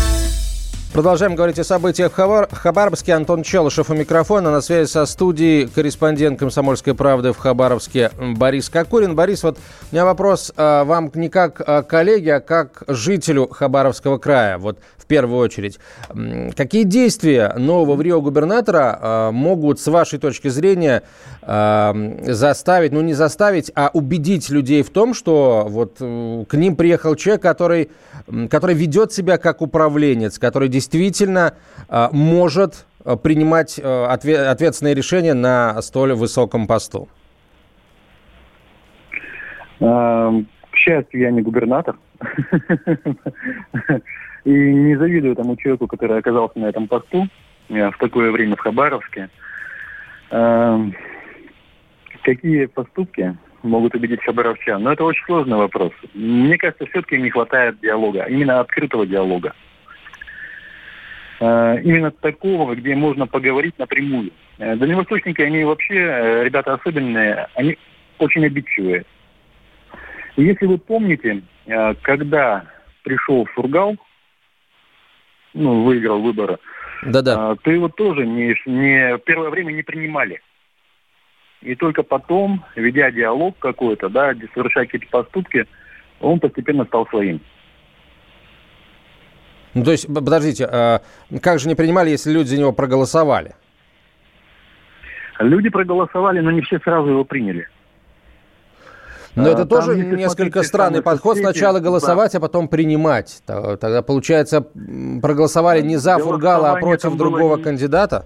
Продолжаем 0.93 1.35
говорить 1.35 1.57
о 1.57 1.63
событиях 1.63 2.11
в 2.11 2.15
Хабар... 2.15 2.49
Хабаровске. 2.51 3.13
Антон 3.13 3.43
Челышев 3.43 3.89
у 3.89 3.93
микрофона. 3.93 4.51
На 4.51 4.59
связи 4.59 4.89
со 4.89 5.05
студией 5.05 5.69
корреспондент 5.69 6.37
«Комсомольской 6.37 6.93
правды» 6.93 7.31
в 7.31 7.37
Хабаровске 7.37 8.11
Борис 8.19 8.69
Кокурин. 8.69 9.15
Борис, 9.15 9.41
вот 9.41 9.57
у 9.57 9.95
меня 9.95 10.03
вопрос 10.03 10.51
а, 10.57 10.83
вам 10.83 11.09
не 11.13 11.29
как 11.29 11.61
а, 11.65 11.83
коллеге, 11.83 12.35
а 12.35 12.39
как 12.41 12.83
жителю 12.87 13.47
Хабаровского 13.47 14.17
края. 14.17 14.57
Вот 14.57 14.79
первую 15.11 15.39
очередь. 15.39 15.77
Какие 16.55 16.83
действия 16.83 17.53
нового 17.57 18.01
Рио 18.01 18.21
губернатора 18.21 18.97
а, 19.01 19.31
могут, 19.31 19.81
с 19.81 19.87
вашей 19.87 20.19
точки 20.19 20.47
зрения, 20.47 21.03
а, 21.41 21.93
заставить, 22.21 22.93
ну 22.93 23.01
не 23.01 23.13
заставить, 23.13 23.73
а 23.75 23.89
убедить 23.91 24.49
людей 24.49 24.83
в 24.83 24.89
том, 24.89 25.13
что 25.13 25.67
вот 25.67 25.97
к 25.97 26.53
ним 26.53 26.77
приехал 26.77 27.15
человек, 27.15 27.41
который, 27.41 27.89
который 28.49 28.73
ведет 28.73 29.11
себя 29.11 29.37
как 29.37 29.61
управленец, 29.61 30.39
который 30.39 30.69
действительно 30.69 31.55
э, 31.89 32.07
может 32.13 32.85
принимать 33.21 33.79
ответственные 33.79 34.95
решения 34.95 35.33
на 35.33 35.81
столь 35.81 36.13
высоком 36.13 36.67
посту? 36.67 37.09
К 39.79 40.75
счастью, 40.75 41.19
я 41.19 41.31
не 41.31 41.41
губернатор. 41.41 41.97
И 44.43 44.49
не 44.51 44.95
завидую 44.95 45.35
тому 45.35 45.55
человеку, 45.55 45.87
который 45.87 46.17
оказался 46.17 46.57
на 46.59 46.65
этом 46.65 46.87
посту 46.87 47.27
в 47.69 47.93
такое 47.99 48.31
время 48.31 48.55
в 48.55 48.59
Хабаровске. 48.59 49.29
Какие 52.23 52.65
поступки 52.65 53.35
могут 53.63 53.95
убедить 53.95 54.23
хабаровчан? 54.23 54.81
Но 54.83 54.93
это 54.93 55.03
очень 55.03 55.25
сложный 55.25 55.57
вопрос. 55.57 55.91
Мне 56.13 56.57
кажется, 56.57 56.85
все-таки 56.87 57.17
не 57.17 57.29
хватает 57.29 57.79
диалога, 57.79 58.23
именно 58.23 58.59
открытого 58.59 59.05
диалога. 59.05 59.53
Э, 61.39 61.81
именно 61.81 62.11
такого, 62.11 62.75
где 62.75 62.95
можно 62.95 63.25
поговорить 63.25 63.77
напрямую. 63.79 64.31
Э, 64.59 64.75
дальневосточники, 64.75 65.41
они 65.41 65.63
вообще, 65.63 65.95
э, 65.95 66.43
ребята 66.43 66.75
особенные, 66.75 67.47
они 67.55 67.77
очень 68.19 68.45
обидчивые. 68.45 69.05
Если 70.37 70.67
вы 70.67 70.77
помните, 70.77 71.41
когда 72.01 72.65
пришел 73.03 73.45
Фургал, 73.55 73.95
ну, 75.53 75.83
выиграл 75.83 76.21
выборы, 76.21 76.57
Да-да. 77.03 77.55
то 77.55 77.71
его 77.71 77.89
тоже 77.89 78.25
не, 78.25 78.55
не, 78.65 79.17
первое 79.19 79.49
время 79.49 79.71
не 79.71 79.83
принимали. 79.83 80.41
И 81.61 81.75
только 81.75 82.03
потом, 82.03 82.65
ведя 82.75 83.11
диалог 83.11 83.57
какой-то, 83.59 84.09
да, 84.09 84.33
совершая 84.53 84.85
какие-то 84.85 85.07
поступки, 85.09 85.67
он 86.19 86.39
постепенно 86.39 86.85
стал 86.85 87.07
своим. 87.07 87.39
Ну, 89.73 89.83
то 89.83 89.91
есть, 89.91 90.07
подождите, 90.13 90.65
а 90.65 91.01
как 91.41 91.59
же 91.59 91.67
не 91.67 91.75
принимали, 91.75 92.09
если 92.09 92.31
люди 92.31 92.47
за 92.47 92.59
него 92.59 92.73
проголосовали? 92.73 93.55
Люди 95.39 95.69
проголосовали, 95.69 96.39
но 96.39 96.51
не 96.51 96.61
все 96.61 96.79
сразу 96.79 97.09
его 97.09 97.23
приняли. 97.23 97.67
Но 99.35 99.45
а, 99.47 99.51
это 99.51 99.65
тоже 99.65 99.95
несколько 99.95 100.63
странный 100.63 101.01
подход. 101.01 101.37
Сети, 101.37 101.45
Сначала 101.45 101.79
голосовать, 101.79 102.33
да. 102.33 102.37
а 102.37 102.41
потом 102.41 102.67
принимать. 102.67 103.41
Тогда, 103.45 104.01
получается, 104.01 104.61
проголосовали 104.61 105.81
не 105.81 105.97
за 105.97 106.17
Фургала, 106.17 106.71
а 106.71 106.75
против 106.75 107.15
другого 107.15 107.57
не... 107.57 107.63
кандидата? 107.63 108.25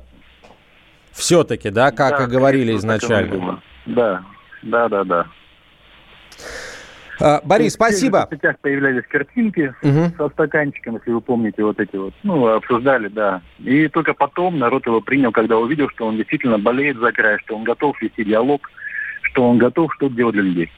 Все-таки, 1.12 1.70
да, 1.70 1.92
как 1.92 2.18
да, 2.18 2.24
и 2.26 2.28
говорили 2.28 2.76
изначально. 2.76 3.62
Да, 3.86 4.24
да, 4.64 4.90
да, 4.90 5.04
да. 5.04 5.26
А, 7.22 7.42
Борис, 7.46 7.74
спасибо. 7.74 8.28
В 8.30 8.36
сетях 8.36 8.60
появлялись 8.60 9.04
картинки 9.08 9.74
угу. 9.82 10.14
со 10.18 10.30
стаканчиком, 10.30 10.98
если 10.98 11.12
вы 11.12 11.22
помните, 11.22 11.64
вот 11.64 11.80
эти 11.80 11.96
вот. 11.96 12.14
Ну, 12.24 12.48
обсуждали, 12.48 13.08
да. 13.08 13.42
И 13.60 13.88
только 13.88 14.14
потом 14.14 14.60
народ 14.60 14.86
его 14.86 15.02
принял, 15.02 15.32
когда 15.32 15.58
увидел, 15.58 15.90
что 15.90 16.08
он 16.08 16.18
действительно 16.18 16.60
болеет 16.60 16.98
за 16.98 17.12
край, 17.12 17.38
что 17.40 17.56
он 17.56 17.64
готов 17.64 18.02
вести 18.02 18.26
диалог, 18.26 18.70
что 19.22 19.50
он 19.50 19.58
готов 19.58 19.94
что-то 19.94 20.14
делать 20.14 20.34
для 20.34 20.44
людей. 20.44 20.72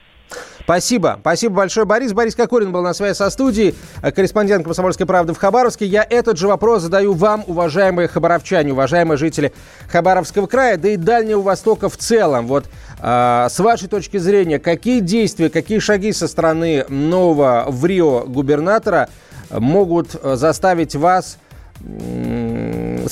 Спасибо. 0.67 1.17
Спасибо 1.21 1.55
большое, 1.55 1.85
Борис. 1.85 2.11
Борис 2.11 2.35
Кокорин 2.35 2.73
был 2.73 2.81
на 2.81 2.93
связи 2.93 3.15
со 3.15 3.29
студией, 3.29 3.73
э, 4.01 4.11
корреспондент 4.11 4.65
«Комсомольской 4.65 5.05
правды» 5.05 5.33
в 5.33 5.37
Хабаровске. 5.37 5.85
Я 5.85 6.05
этот 6.09 6.37
же 6.37 6.49
вопрос 6.49 6.81
задаю 6.81 7.13
вам, 7.13 7.45
уважаемые 7.47 8.09
хабаровчане, 8.09 8.73
уважаемые 8.73 9.17
жители 9.17 9.53
Хабаровского 9.89 10.45
края, 10.47 10.77
да 10.77 10.89
и 10.89 10.97
Дальнего 10.97 11.41
Востока 11.41 11.87
в 11.87 11.95
целом. 11.95 12.47
Вот 12.47 12.65
э, 12.99 13.47
с 13.49 13.57
вашей 13.59 13.87
точки 13.87 14.17
зрения, 14.17 14.59
какие 14.59 14.99
действия, 14.99 15.49
какие 15.49 15.79
шаги 15.79 16.11
со 16.11 16.27
стороны 16.27 16.83
нового 16.89 17.65
в 17.69 17.85
Рио 17.85 18.25
губернатора 18.25 19.07
могут 19.49 20.15
э, 20.21 20.35
заставить 20.35 20.95
вас 20.95 21.37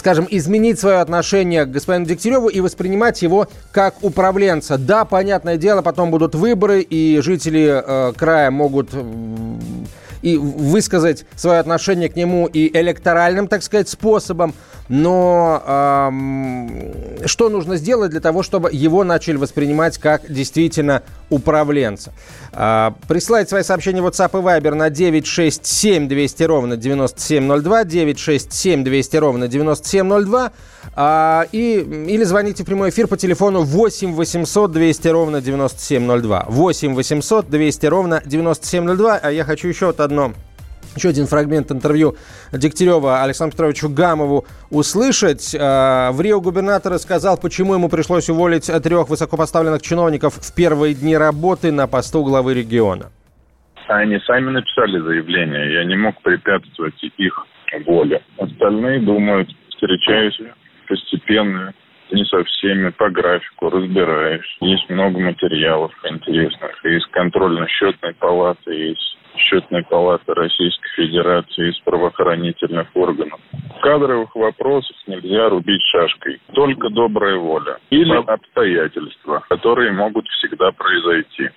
скажем, 0.06 0.28
изменить 0.30 0.80
свое 0.80 0.98
отношение 0.98 1.66
к 1.66 1.72
господину 1.72 2.06
Дегтяреву 2.06 2.48
и 2.48 2.60
воспринимать 2.60 3.24
его 3.24 3.48
как 3.72 4.04
управленца. 4.04 4.78
Да, 4.78 5.04
понятное 5.04 5.58
дело, 5.58 5.82
потом 5.82 6.12
будут 6.12 6.36
выборы, 6.36 6.82
и 6.82 7.20
жители 7.22 7.82
э, 7.84 8.14
края 8.16 8.52
могут 8.52 8.92
и 10.26 10.38
высказать 10.38 11.24
свое 11.36 11.60
отношение 11.60 12.10
к 12.10 12.16
нему 12.16 12.48
и 12.48 12.76
электоральным, 12.76 13.48
так 13.48 13.62
сказать, 13.62 13.88
способом. 13.88 14.56
но 14.90 15.64
эм, 15.66 16.96
что 17.26 17.50
нужно 17.50 17.78
сделать 17.78 18.10
для 18.10 18.22
того, 18.22 18.42
чтобы 18.42 18.72
его 18.72 19.04
начали 19.04 19.38
воспринимать 19.38 20.00
как 20.00 20.22
действительно 20.28 21.04
управленца? 21.30 22.12
Э, 22.54 22.92
присылайте 23.08 23.50
свои 23.50 23.62
сообщения 23.62 24.02
в 24.02 24.08
WhatsApp 24.08 24.32
и 24.40 24.44
Viber 24.44 24.74
на 24.74 24.90
967 24.90 26.08
200 26.08 26.44
ровно 26.44 26.78
9702, 26.78 27.84
967 27.84 28.84
200 28.84 29.18
ровно 29.18 29.48
9702, 29.48 30.52
э, 30.96 31.46
и, 31.52 32.06
или 32.08 32.24
звоните 32.24 32.64
в 32.64 32.66
прямой 32.66 32.90
эфир 32.90 33.08
по 33.08 33.18
телефону 33.18 33.62
8 33.62 34.14
800 34.14 34.72
200 34.72 35.08
ровно 35.10 35.42
9702, 35.42 36.46
8 36.48 36.96
800 36.96 37.50
200 37.50 37.86
ровно 37.86 38.24
9702, 38.26 39.20
а 39.22 39.32
я 39.32 39.44
хочу 39.44 39.68
еще 39.68 39.88
вот 39.88 40.00
одно 40.16 40.34
еще 40.96 41.10
один 41.10 41.26
фрагмент 41.26 41.72
интервью 41.72 42.16
Дегтярева 42.54 43.22
Александру 43.22 43.52
Петровичу 43.52 43.90
Гамову 43.90 44.46
услышать. 44.70 45.54
Э, 45.54 46.12
в 46.12 46.22
Рио 46.22 46.40
губернатор 46.40 46.98
сказал, 47.00 47.38
почему 47.38 47.74
ему 47.74 47.90
пришлось 47.90 48.30
уволить 48.30 48.72
трех 48.82 49.10
высокопоставленных 49.10 49.82
чиновников 49.82 50.36
в 50.36 50.56
первые 50.56 50.96
дни 50.96 51.18
работы 51.18 51.74
на 51.74 51.88
посту 51.88 52.24
главы 52.24 52.54
региона. 52.54 53.12
Они 53.90 54.18
сами 54.20 54.52
написали 54.52 55.00
заявление, 55.00 55.74
я 55.74 55.84
не 55.84 55.98
мог 55.98 56.22
препятствовать 56.22 56.96
их 57.18 57.46
воле. 57.86 58.22
Остальные 58.38 59.02
думают, 59.02 59.50
встречаюсь 59.72 60.40
постепенно, 60.88 61.74
не 62.12 62.24
со 62.24 62.42
всеми, 62.46 62.90
по 62.90 63.10
графику 63.10 63.70
разбираюсь. 63.70 64.58
Есть 64.62 64.90
много 64.90 65.20
материалов 65.20 65.92
интересных. 66.10 66.86
Из 66.86 67.06
контрольно-счетной 67.08 68.14
палаты, 68.14 68.72
есть 68.72 69.15
счетной 69.38 69.84
палаты 69.84 70.34
Российской 70.34 70.90
Федерации, 70.96 71.70
из 71.70 71.80
правоохранительных 71.80 72.88
органов. 72.96 73.40
В 73.78 73.80
кадровых 73.82 74.36
вопросах 74.36 74.96
нельзя 75.08 75.50
рубить 75.50 75.82
шашкой. 75.92 76.40
Только 76.54 76.90
добрая 76.90 77.38
воля. 77.38 77.78
Или 77.90 78.16
обстоятельства, 78.16 79.44
которые 79.50 79.92
могут 79.92 80.28
всегда 80.28 80.72
произойти. 80.72 81.50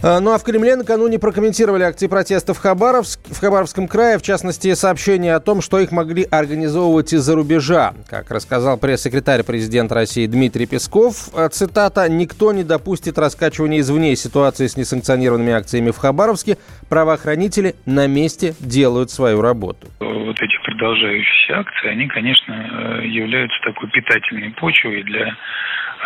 А, 0.00 0.20
ну 0.20 0.32
а 0.32 0.38
в 0.38 0.44
Кремле 0.44 0.76
накануне 0.76 1.18
прокомментировали 1.18 1.82
акции 1.82 2.06
протеста 2.06 2.54
в, 2.54 2.58
Хабаровск, 2.58 3.20
в 3.26 3.40
Хабаровском 3.40 3.88
крае, 3.88 4.18
в 4.18 4.22
частности, 4.22 4.72
сообщение 4.74 5.34
о 5.34 5.40
том, 5.40 5.60
что 5.60 5.80
их 5.80 5.90
могли 5.90 6.22
организовывать 6.22 7.12
из-за 7.12 7.34
рубежа. 7.34 7.94
Как 8.08 8.30
рассказал 8.30 8.78
пресс-секретарь 8.78 9.42
президента 9.42 9.96
России 9.96 10.26
Дмитрий 10.26 10.66
Песков, 10.66 11.30
а, 11.34 11.48
цитата, 11.48 12.08
«Никто 12.08 12.52
не 12.52 12.62
допустит 12.62 13.18
раскачивания 13.18 13.80
извне 13.80 14.14
ситуации 14.14 14.68
с 14.68 14.76
несанкционированными 14.76 15.52
акциями 15.52 15.90
в 15.90 15.98
Хабаровске. 15.98 16.58
Правоохранители 16.88 17.74
на 17.84 18.06
месте 18.06 18.54
делают 18.60 19.10
свою 19.10 19.42
работу». 19.42 19.88
Вот 19.98 20.36
эти 20.40 20.56
продолжающиеся 20.62 21.58
акции, 21.58 21.88
они, 21.88 22.06
конечно, 22.06 22.52
э, 22.52 23.06
являются 23.06 23.58
такой 23.64 23.90
питательной 23.90 24.50
почвой 24.50 25.02
для 25.02 25.36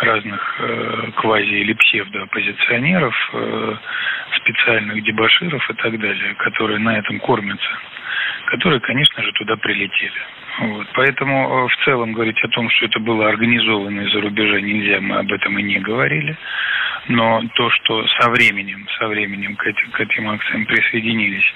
разных 0.03 0.55
э, 0.59 1.11
квази- 1.15 1.61
или 1.61 1.73
псевдооппозиционеров, 1.73 3.15
э, 3.33 3.75
специальных 4.37 5.03
дебаширов 5.03 5.69
и 5.69 5.73
так 5.73 5.99
далее, 5.99 6.33
которые 6.35 6.79
на 6.79 6.97
этом 6.97 7.19
кормятся, 7.19 7.77
которые, 8.47 8.79
конечно 8.81 9.23
же, 9.23 9.31
туда 9.33 9.55
прилетели. 9.57 10.21
Вот. 10.59 10.87
Поэтому 10.93 11.65
э, 11.65 11.67
в 11.67 11.85
целом 11.85 12.13
говорить 12.13 12.41
о 12.43 12.49
том, 12.49 12.69
что 12.69 12.85
это 12.85 12.99
было 12.99 13.29
организовано 13.29 14.01
из-за 14.01 14.21
рубежа 14.21 14.61
нельзя, 14.61 15.01
мы 15.01 15.17
об 15.17 15.31
этом 15.31 15.57
и 15.57 15.63
не 15.63 15.79
говорили. 15.79 16.35
Но 17.07 17.41
то, 17.55 17.69
что 17.69 18.07
со 18.19 18.29
временем, 18.29 18.87
со 18.99 19.07
временем 19.07 19.55
к 19.55 19.65
этим, 19.65 19.91
к 19.91 19.99
этим 19.99 20.29
акциям 20.29 20.65
присоединились 20.65 21.53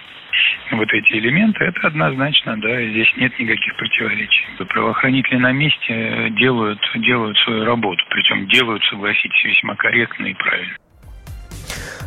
вот 0.71 0.91
эти 0.93 1.13
элементы, 1.13 1.63
это 1.63 1.87
однозначно, 1.87 2.57
да, 2.59 2.81
здесь 2.89 3.07
нет 3.17 3.37
никаких 3.39 3.75
противоречий. 3.77 4.45
Правоохранители 4.69 5.37
на 5.37 5.51
месте 5.51 6.29
делают, 6.31 6.79
делают 6.95 7.37
свою 7.39 7.65
работу, 7.65 8.03
причем 8.09 8.47
делают, 8.47 8.83
согласитесь, 8.85 9.43
весьма 9.43 9.75
корректно 9.75 10.25
и 10.25 10.33
правильно. 10.33 10.75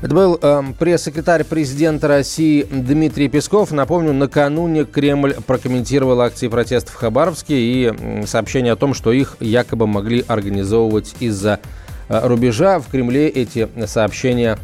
Это 0.02 0.14
был 0.14 0.38
э, 0.40 0.62
пресс-секретарь 0.78 1.44
президента 1.44 2.08
России 2.08 2.66
Дмитрий 2.70 3.28
Песков. 3.28 3.70
Напомню, 3.70 4.14
накануне 4.14 4.86
Кремль 4.86 5.34
прокомментировал 5.46 6.22
акции 6.22 6.48
протеста 6.48 6.90
в 6.90 6.94
Хабаровске 6.94 7.54
и 7.54 8.26
сообщение 8.26 8.72
о 8.72 8.76
том, 8.76 8.94
что 8.94 9.12
их 9.12 9.36
якобы 9.40 9.86
могли 9.86 10.24
организовывать 10.26 11.16
из-за 11.20 11.60
э, 12.08 12.26
рубежа. 12.26 12.78
В 12.78 12.90
Кремле 12.90 13.28
эти 13.28 13.68
сообщения 13.86 14.56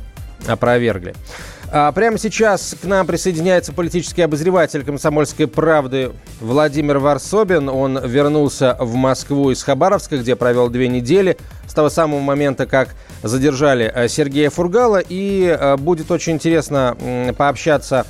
опровергли. 0.49 1.15
А 1.73 1.91
прямо 1.91 2.17
сейчас 2.17 2.77
к 2.81 2.85
нам 2.85 3.07
присоединяется 3.07 3.73
политический 3.73 4.23
обозреватель 4.23 4.85
«Комсомольской 4.85 5.49
правды» 5.49 6.13
Владимир 6.41 6.99
Варсобин. 6.99 7.69
Он 7.69 7.99
вернулся 7.99 8.77
в 8.79 8.95
Москву 8.95 9.51
из 9.51 9.63
Хабаровска, 9.65 10.19
где 10.19 10.37
провел 10.37 10.71
две 10.71 10.87
недели 10.87 11.37
с 11.67 11.75
того 11.75 11.91
самого 11.91 12.21
момента, 12.21 12.67
как 12.67 12.91
задержали 13.23 13.91
э, 13.93 14.07
Сергея 14.07 14.51
Фургала. 14.51 15.03
И 15.07 15.45
э, 15.45 15.77
будет 15.77 16.11
очень 16.13 16.35
интересно 16.35 16.97
пообщаться 17.37 18.07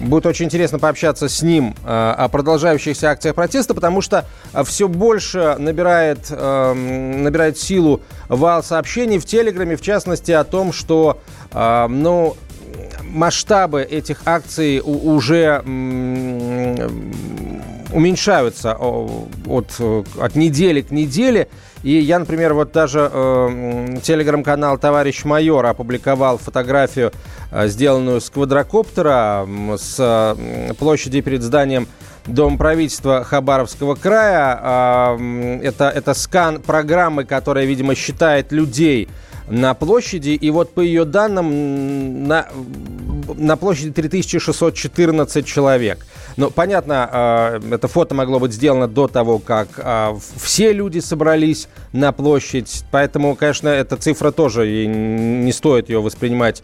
Будет 0.00 0.26
очень 0.26 0.46
интересно 0.46 0.78
пообщаться 0.78 1.28
с 1.28 1.42
ним 1.42 1.74
э, 1.84 2.14
о 2.16 2.28
продолжающихся 2.28 3.10
акциях 3.10 3.34
протеста, 3.34 3.74
потому 3.74 4.00
что 4.00 4.24
э, 4.52 4.62
все 4.64 4.88
больше 4.88 5.56
набирает, 5.58 6.26
э, 6.30 6.72
набирает 6.72 7.58
силу 7.58 8.02
вал 8.28 8.62
сообщений 8.62 9.18
в 9.18 9.24
Телеграме, 9.24 9.76
в 9.76 9.82
частности, 9.82 10.30
о 10.30 10.44
том, 10.44 10.72
что 10.72 11.20
э, 11.52 11.86
ну, 11.88 12.36
масштабы 13.02 13.82
этих 13.82 14.20
акций 14.24 14.80
уже 14.84 15.62
уменьшаются 17.92 18.74
от, 18.74 19.80
от 19.80 20.34
недели 20.34 20.82
к 20.82 20.90
неделе. 20.90 21.48
И 21.82 21.92
я, 21.92 22.18
например, 22.18 22.54
вот 22.54 22.72
даже 22.72 23.08
э, 23.12 23.98
телеграм-канал 24.02 24.78
«Товарищ 24.78 25.24
майор» 25.24 25.64
опубликовал 25.64 26.38
фотографию, 26.38 27.12
э, 27.52 27.68
сделанную 27.68 28.20
с 28.20 28.30
квадрокоптера 28.30 29.46
с 29.76 29.96
э, 29.98 30.74
площади 30.74 31.20
перед 31.20 31.42
зданием 31.42 31.86
Дом 32.26 32.58
правительства 32.58 33.24
Хабаровского 33.24 33.94
края. 33.94 34.58
Э, 34.60 35.60
это, 35.62 35.88
это 35.88 36.14
скан 36.14 36.60
программы, 36.60 37.24
которая, 37.24 37.64
видимо, 37.64 37.94
считает 37.94 38.50
людей 38.50 39.08
на 39.48 39.74
площади. 39.74 40.30
И 40.30 40.50
вот 40.50 40.74
по 40.74 40.80
ее 40.80 41.04
данным 41.04 42.26
на, 42.26 42.48
на 43.36 43.56
площади 43.56 43.90
3614 43.90 45.46
человек. 45.46 46.06
Ну, 46.36 46.50
понятно, 46.50 47.08
а, 47.10 47.60
это 47.70 47.88
фото 47.88 48.14
могло 48.14 48.38
быть 48.38 48.52
сделано 48.52 48.88
до 48.88 49.08
того, 49.08 49.38
как 49.38 49.68
а, 49.78 50.16
все 50.36 50.72
люди 50.72 51.00
собрались 51.00 51.68
на 51.92 52.12
площадь. 52.12 52.84
Поэтому, 52.90 53.36
конечно, 53.36 53.68
эта 53.68 53.96
цифра 53.96 54.30
тоже 54.30 54.86
не 54.86 55.52
стоит 55.52 55.88
ее 55.88 56.00
воспринимать 56.00 56.62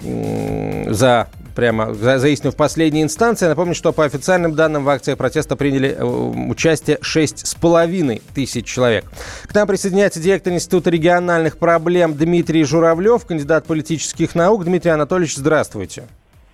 за 0.00 1.28
прямо 1.54 1.94
за, 1.94 2.18
за 2.18 2.28
истину 2.28 2.52
в 2.52 2.56
последней 2.56 3.02
инстанции. 3.02 3.46
Напомню, 3.46 3.74
что 3.74 3.92
по 3.92 4.04
официальным 4.04 4.54
данным 4.54 4.84
в 4.84 4.88
акциях 4.88 5.18
протеста 5.18 5.56
приняли 5.56 5.96
э, 5.98 6.04
участие 6.04 6.98
6,5 6.98 8.22
тысяч 8.34 8.66
человек. 8.66 9.04
К 9.46 9.54
нам 9.54 9.66
присоединяется 9.66 10.20
директор 10.20 10.52
Института 10.52 10.90
региональных 10.90 11.58
проблем 11.58 12.14
Дмитрий 12.14 12.64
Журавлев, 12.64 13.24
кандидат 13.24 13.66
политических 13.66 14.34
наук. 14.34 14.64
Дмитрий 14.64 14.90
Анатольевич, 14.90 15.36
здравствуйте. 15.36 16.04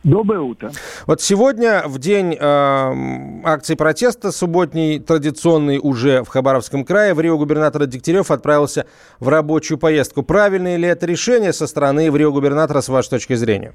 Доброе 0.02 0.40
утро. 0.40 0.72
Вот 1.06 1.20
сегодня, 1.20 1.82
в 1.84 1.98
день 1.98 2.34
э, 2.34 3.40
акции 3.44 3.74
протеста, 3.74 4.32
субботний, 4.32 4.98
традиционный 4.98 5.78
уже 5.78 6.22
в 6.22 6.28
Хабаровском 6.28 6.86
крае, 6.86 7.12
в 7.12 7.20
Рио 7.20 7.36
губернатор 7.36 7.84
Дегтярев 7.84 8.30
отправился 8.30 8.86
в 9.18 9.28
рабочую 9.28 9.76
поездку. 9.76 10.22
Правильное 10.22 10.76
ли 10.76 10.88
это 10.88 11.04
решение 11.04 11.52
со 11.52 11.66
стороны 11.66 12.10
в 12.10 12.16
Рио 12.16 12.32
губернатора, 12.32 12.80
с 12.80 12.88
вашей 12.88 13.10
точки 13.10 13.34
зрения? 13.34 13.74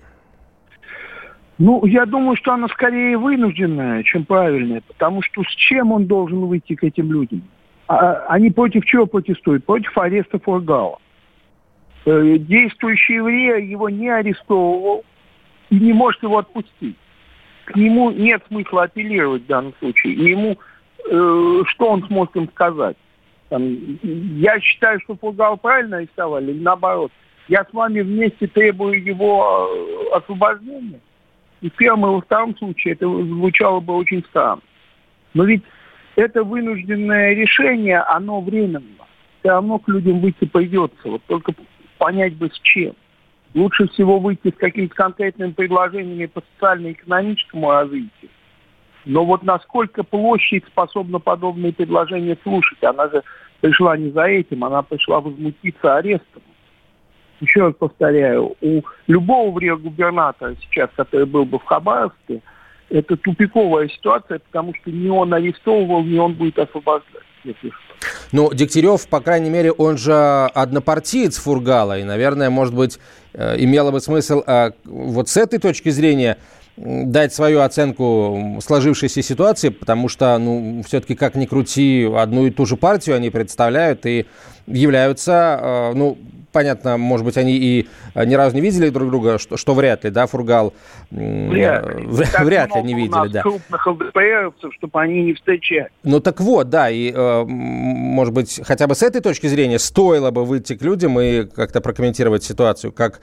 Ну, 1.58 1.86
я 1.86 2.06
думаю, 2.06 2.36
что 2.36 2.54
оно 2.54 2.68
скорее 2.68 3.18
вынужденное, 3.18 4.04
чем 4.04 4.26
правильное, 4.26 4.82
потому 4.82 5.22
что 5.22 5.44
с 5.44 5.56
чем 5.56 5.92
он 5.94 6.06
должен 6.06 6.46
выйти 6.46 6.76
к 6.76 6.84
этим 6.84 7.12
людям? 7.12 7.44
А, 7.88 8.26
они 8.28 8.50
против 8.50 8.86
чего 8.86 9.06
протестуют? 9.06 9.66
Против 9.66 9.98
ареста 9.98 10.38
Фургала. 10.40 11.00
Э, 12.06 12.38
действующий 12.38 13.16
еврей 13.16 13.66
его 13.68 13.90
не 13.90 14.10
арестовывал, 14.10 15.06
и 15.70 15.80
не 15.80 15.94
может 15.94 16.22
его 16.24 16.40
отпустить. 16.40 16.98
К 17.66 17.76
нему 17.76 18.12
нет 18.12 18.44
смысла 18.48 18.84
апеллировать 18.84 19.44
в 19.44 19.48
данном 19.48 19.74
случае. 19.80 20.14
И 20.14 20.30
ему 20.30 20.58
э, 21.10 21.64
что 21.68 21.90
он 21.90 22.06
сможет 22.08 22.36
им 22.36 22.50
сказать? 22.50 22.98
Там, 23.50 23.64
я 24.04 24.60
считаю, 24.60 25.00
что 25.02 25.16
Фургал 25.16 25.58
правильно 25.58 25.98
арестовали, 25.98 26.52
или 26.52 26.62
наоборот. 26.62 27.12
Я 27.48 27.64
с 27.64 27.74
вами 27.74 28.02
вместе 28.02 28.48
требую 28.48 29.04
его 29.04 29.70
э, 29.70 30.16
освобождения. 30.18 31.00
И 31.66 31.70
в 31.72 31.74
первом 31.74 32.06
и 32.06 32.10
во 32.10 32.22
втором 32.22 32.56
случае 32.58 32.94
это 32.94 33.08
звучало 33.08 33.80
бы 33.80 33.96
очень 33.96 34.24
странно. 34.26 34.62
Но 35.34 35.46
ведь 35.46 35.64
это 36.16 36.44
вынужденное 36.44 37.34
решение, 37.34 38.02
оно 38.02 38.40
временно. 38.40 39.08
Все 39.40 39.50
равно 39.50 39.80
к 39.80 39.88
людям 39.88 40.20
выйти 40.20 40.46
придется. 40.46 40.96
Вот 41.06 41.24
только 41.26 41.56
понять 41.98 42.36
бы 42.36 42.52
с 42.54 42.60
чем 42.60 42.94
лучше 43.56 43.88
всего 43.88 44.20
выйти 44.20 44.50
с 44.52 44.58
какими-то 44.60 44.94
конкретными 44.94 45.54
предложениями 45.54 46.28
по 46.28 46.44
социально-экономическому 46.54 47.72
развитию. 47.72 48.30
Но 49.06 49.26
вот 49.26 49.42
насколько 49.42 50.04
площадь 50.04 50.66
способна 50.68 51.18
подобные 51.18 51.74
предложения 51.74 52.38
слушать, 52.44 52.84
она 52.84 53.10
же 53.10 53.24
пришла 53.62 53.98
не 53.98 54.12
за 54.12 54.26
этим, 54.26 54.64
она 54.64 54.84
пришла 54.84 55.20
возмутиться 55.20 55.96
арестом. 55.96 56.44
Еще 57.42 57.62
раз 57.62 57.74
повторяю, 57.78 58.56
у 58.62 58.82
любого 59.08 59.52
губернатора 59.52 60.56
сейчас, 60.62 60.90
который 60.96 61.26
был 61.26 61.46
бы 61.46 61.60
в 61.60 61.64
Хабаровске, 61.66 62.42
это 62.90 63.18
тупиковая 63.18 63.90
ситуация, 63.90 64.40
потому 64.40 64.74
что 64.76 64.92
не 64.92 65.10
он 65.10 65.34
арестовывал, 65.34 66.04
не 66.04 66.20
он 66.20 66.34
будет 66.34 66.60
освобождать. 66.60 67.24
Ну, 68.32 68.52
Дегтярев, 68.54 69.08
по 69.08 69.22
крайней 69.22 69.50
мере, 69.50 69.72
он 69.72 69.98
же 69.98 70.14
однопартиец 70.14 71.38
Фургала, 71.38 72.00
и, 72.00 72.04
наверное, 72.04 72.50
может 72.50 72.74
быть, 72.74 73.00
э, 73.34 73.56
имело 73.60 73.92
бы 73.92 74.00
смысл 74.00 74.42
э, 74.46 74.72
вот 74.84 75.30
с 75.30 75.38
этой 75.38 75.60
точки 75.60 75.90
зрения 75.90 76.38
дать 76.78 77.34
свою 77.34 77.62
оценку 77.62 78.60
сложившейся 78.62 79.22
ситуации, 79.22 79.70
потому 79.70 80.10
что, 80.10 80.38
ну, 80.38 80.84
все-таки, 80.86 81.16
как 81.16 81.36
ни 81.36 81.46
крути, 81.46 82.10
одну 82.14 82.48
и 82.48 82.52
ту 82.52 82.66
же 82.66 82.76
партию 82.76 83.16
они 83.16 83.30
представляют 83.30 84.06
и 84.06 84.26
являются, 84.68 85.60
э, 85.62 85.94
ну, 85.94 86.18
понятно, 86.56 86.98
может 86.98 87.26
быть, 87.26 87.36
они 87.36 87.58
и 87.58 87.88
ни 88.16 88.34
разу 88.34 88.56
не 88.56 88.62
видели 88.62 88.90
друг 88.90 89.10
друга, 89.10 89.38
что, 89.40 89.58
что 89.58 89.74
вряд 89.74 90.06
ли, 90.06 90.10
да, 90.10 90.26
Фургал? 90.26 90.74
Вряд 91.12 91.86
ли. 91.94 92.06
вряд 92.46 92.74
ли 92.78 92.82
не 92.82 92.94
видели, 92.94 93.28
да. 93.28 93.42
крупных 93.42 93.86
ЛДПРовцев, 93.86 94.74
чтобы 94.76 95.02
они 95.02 95.24
не 95.26 95.34
встречали. 95.34 95.90
Ну, 96.04 96.22
так 96.22 96.40
вот, 96.40 96.70
да, 96.70 96.90
и, 96.90 97.12
э, 97.12 97.44
может 97.46 98.34
быть, 98.34 98.62
хотя 98.64 98.88
бы 98.88 98.96
с 98.96 99.04
этой 99.04 99.20
точки 99.20 99.48
зрения 99.48 99.80
стоило 99.80 100.32
бы 100.32 100.46
выйти 100.46 100.78
к 100.78 100.82
людям 100.82 101.20
и 101.20 101.44
как-то 101.44 101.82
прокомментировать 101.82 102.46
ситуацию, 102.46 102.94
как, 102.94 103.20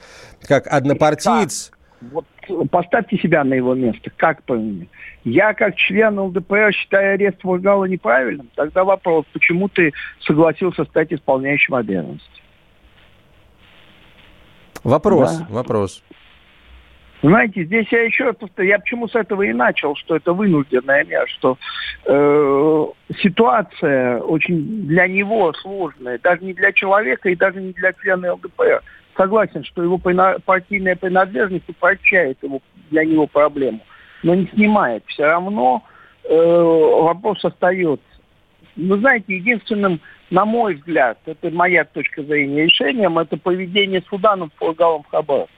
как 0.46 0.66
однопартиец. 0.66 1.72
Вот 2.10 2.26
поставьте 2.70 3.16
себя 3.16 3.44
на 3.44 3.54
его 3.54 3.74
место. 3.74 4.10
Как 4.16 4.42
понимаете? 4.42 4.88
Я 5.24 5.54
как 5.54 5.76
член 5.76 6.18
ЛДПР 6.18 6.72
считаю 6.74 7.14
арест 7.14 7.40
Фургала 7.40 7.86
неправильным. 7.86 8.50
Тогда 8.56 8.84
вопрос, 8.84 9.24
почему 9.32 9.68
ты 9.68 9.92
согласился 10.20 10.84
стать 10.84 11.14
исполняющим 11.14 11.76
обязанности? 11.76 12.42
Вопрос, 14.84 15.38
да. 15.38 15.46
вопрос. 15.48 16.02
Знаете, 17.22 17.64
здесь 17.64 17.86
я 17.92 18.02
еще 18.02 18.34
я 18.58 18.78
почему 18.80 19.06
с 19.06 19.14
этого 19.14 19.42
и 19.42 19.52
начал, 19.52 19.94
что 19.94 20.16
это 20.16 20.32
вынужденная 20.32 21.04
мера, 21.04 21.26
что 21.28 21.56
э, 22.04 22.86
ситуация 23.22 24.18
очень 24.18 24.88
для 24.88 25.06
него 25.06 25.52
сложная, 25.52 26.18
даже 26.18 26.42
не 26.44 26.52
для 26.52 26.72
человека 26.72 27.30
и 27.30 27.36
даже 27.36 27.60
не 27.60 27.72
для 27.72 27.92
члена 27.92 28.34
ЛДПР. 28.34 28.82
Согласен, 29.16 29.62
что 29.62 29.84
его 29.84 29.98
партийная 29.98 30.96
принадлежность 30.96 31.68
упрощает 31.68 32.38
его, 32.42 32.60
для 32.90 33.04
него 33.04 33.28
проблему, 33.28 33.80
но 34.24 34.34
не 34.34 34.46
снимает. 34.48 35.04
Все 35.06 35.24
равно 35.24 35.84
э, 36.24 36.34
вопрос 36.34 37.44
остается. 37.44 38.04
Вы 38.74 38.98
знаете, 38.98 39.36
единственным 39.36 40.00
на 40.32 40.46
мой 40.46 40.76
взгляд, 40.76 41.18
это 41.26 41.50
моя 41.50 41.84
точка 41.84 42.22
зрения, 42.22 42.64
решением 42.64 43.18
это 43.18 43.36
поведение 43.36 44.02
суда 44.08 44.34
над 44.34 44.50
Фургалом 44.54 45.04
Хабаров. 45.10 45.50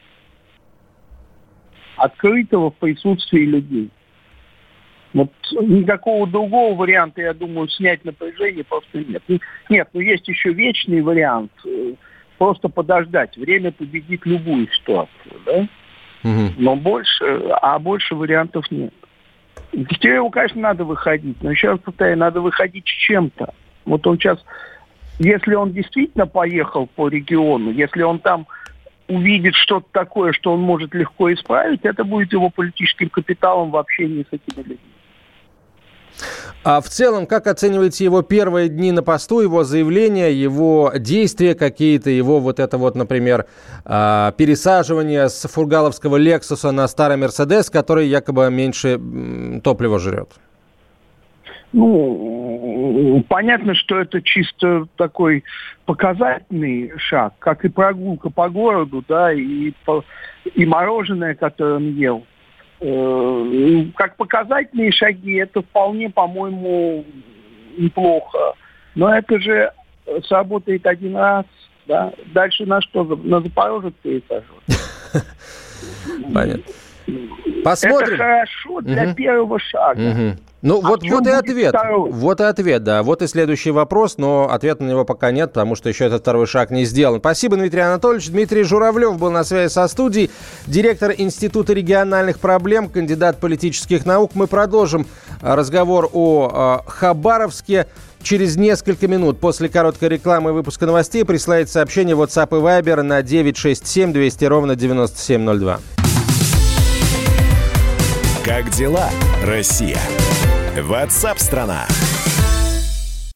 Открытого 1.97 2.73
в 2.73 2.75
присутствии 2.75 3.45
людей. 3.45 3.91
Вот 5.13 5.31
никакого 5.61 6.27
другого 6.27 6.75
варианта, 6.75 7.23
я 7.23 7.35
думаю, 7.35 7.69
снять 7.69 8.05
напряжение 8.05 8.65
просто 8.65 8.99
нет. 8.99 9.23
Нет, 9.69 9.89
но 9.93 10.01
есть 10.01 10.27
еще 10.27 10.53
вечный 10.53 11.03
вариант. 11.03 11.53
Э, 11.65 11.95
просто 12.37 12.69
подождать. 12.69 13.37
Время 13.37 13.71
победит 13.71 14.27
любую 14.27 14.67
ситуацию, 14.73 15.41
да? 15.47 15.69
Угу. 16.25 16.55
Но 16.59 16.75
больше, 16.75 17.25
а 17.63 17.79
больше 17.79 18.17
вариантов 18.17 18.69
нет. 18.73 18.93
Дегтяреву, 19.73 20.31
конечно, 20.31 20.61
надо 20.61 20.85
выходить, 20.85 21.41
но 21.45 21.53
еще 21.53 21.71
раз 21.71 21.79
повторяю, 21.79 22.19
надо 22.19 22.41
выходить 22.41 22.89
с 22.89 23.07
чем-то. 23.07 23.55
Вот 23.85 24.07
он 24.07 24.19
сейчас, 24.19 24.39
если 25.19 25.55
он 25.55 25.73
действительно 25.73 26.27
поехал 26.27 26.87
по 26.87 27.09
региону, 27.09 27.71
если 27.71 28.03
он 28.03 28.19
там 28.19 28.47
увидит 29.09 29.55
что-то 29.55 29.87
такое, 29.93 30.33
что 30.33 30.53
он 30.53 30.61
может 30.61 30.95
легко 30.95 31.33
исправить, 31.33 31.81
это 31.85 32.05
будет 32.05 32.33
его 32.33 32.51
политическим 32.51 33.11
капиталом 33.11 33.71
в 33.71 33.77
общении 33.77 34.23
с 34.23 34.33
этими 34.33 34.63
людьми. 34.63 34.79
А 36.63 36.81
в 36.81 36.89
целом, 36.89 37.27
как 37.27 37.47
оцениваете 37.47 38.05
его 38.05 38.23
первые 38.23 38.69
дни 38.69 38.91
на 38.93 39.03
посту, 39.03 39.41
его 39.41 39.65
заявления, 39.65 40.33
его 40.33 40.93
действия 40.97 41.55
какие-то, 41.55 42.09
его 42.09 42.41
вот 42.41 42.59
это 42.59 42.79
вот, 42.79 42.95
например, 42.95 43.47
а, 43.85 44.33
пересаживание 44.33 45.29
с 45.29 45.47
фургаловского 45.47 46.17
Лексуса 46.17 46.71
на 46.71 46.89
старый 46.89 47.19
Мерседес, 47.19 47.69
который 47.69 48.07
якобы 48.09 48.51
меньше 48.51 48.99
топлива 49.63 49.99
жрет? 49.99 50.31
Ну, 51.77 53.25
понятно, 53.29 53.75
что 53.75 53.99
это 53.99 54.23
чисто 54.23 54.87
такой 54.97 55.43
показательный 55.87 56.93
шаг, 56.99 57.35
как 57.41 57.65
и 57.65 57.69
прогулка 57.69 58.31
по 58.31 58.49
городу, 58.49 59.05
да, 59.09 59.33
и, 59.33 59.73
и 60.55 60.67
мороженое, 60.67 61.35
которое 61.35 61.75
он 61.75 61.91
ел. 61.95 62.25
Э, 62.79 63.87
как 63.97 64.17
показательные 64.17 64.93
шаги, 64.93 65.35
это 65.35 65.63
вполне, 65.63 66.11
по-моему, 66.11 67.05
неплохо. 67.77 68.55
Но 68.95 69.13
это 69.13 69.41
же 69.41 69.73
сработает 70.29 70.87
один 70.87 71.17
раз, 71.17 71.45
да. 71.87 72.13
Дальше 72.27 72.67
на 72.67 72.81
что? 72.83 73.03
На 73.03 73.41
Запорожец 73.41 73.95
пересаживать. 74.01 74.63
Понятно. 76.33 76.73
Посмотрим. 77.65 78.15
Это 78.15 78.17
хорошо 78.17 78.81
для 78.83 79.05
угу. 79.05 79.15
первого 79.15 79.59
шага. 79.59 80.01
Угу. 80.01 80.39
Ну, 80.65 80.81
а 80.83 80.89
вот, 80.89 81.03
вот 81.03 81.27
и 81.27 81.31
ответ. 81.31 81.75
Второй? 81.75 82.11
Вот 82.11 82.41
и 82.41 82.45
ответ, 82.45 82.83
да. 82.85 83.03
Вот 83.03 83.21
и 83.21 83.27
следующий 83.27 83.71
вопрос, 83.71 84.17
но 84.17 84.49
ответа 84.51 84.83
на 84.83 84.89
него 84.89 85.05
пока 85.05 85.31
нет, 85.31 85.53
потому 85.53 85.75
что 85.75 85.91
еще 85.91 86.07
этот 86.07 86.23
второй 86.23 86.47
шаг 86.47 86.71
не 86.71 86.87
сделан. 86.87 87.21
Спасибо, 87.21 87.57
Дмитрий 87.57 87.83
Анатольевич. 87.83 88.31
Дмитрий 88.31 88.63
Журавлев 88.63 89.19
был 89.19 89.31
на 89.31 89.45
связи 89.45 89.71
со 89.71 89.87
студией, 89.89 90.31
директор 90.67 91.13
Института 91.17 91.75
региональных 91.75 92.39
проблем, 92.39 92.89
кандидат 92.89 93.41
политических 93.41 94.07
наук. 94.07 94.31
Мы 94.35 94.47
продолжим 94.47 95.07
а, 95.43 95.55
разговор 95.55 96.09
о 96.15 96.81
э, 96.87 96.91
Хабаровске. 96.91 97.87
Через 98.23 98.57
несколько 98.57 99.07
минут 99.07 99.39
после 99.39 99.69
короткой 99.69 100.09
рекламы 100.09 100.49
и 100.49 100.53
выпуска 100.55 100.87
новостей 100.87 101.27
присылайте 101.27 101.71
сообщение 101.71 102.17
WhatsApp 102.17 102.57
и 102.57 102.63
Viber 102.63 103.03
на 103.03 103.21
967 103.21 104.15
200 104.15 104.45
ровно 104.47 104.77
9702. 104.77 105.79
Как 108.45 108.69
дела, 108.69 109.09
Россия? 109.43 109.99
Ватсап-страна! 110.79 111.89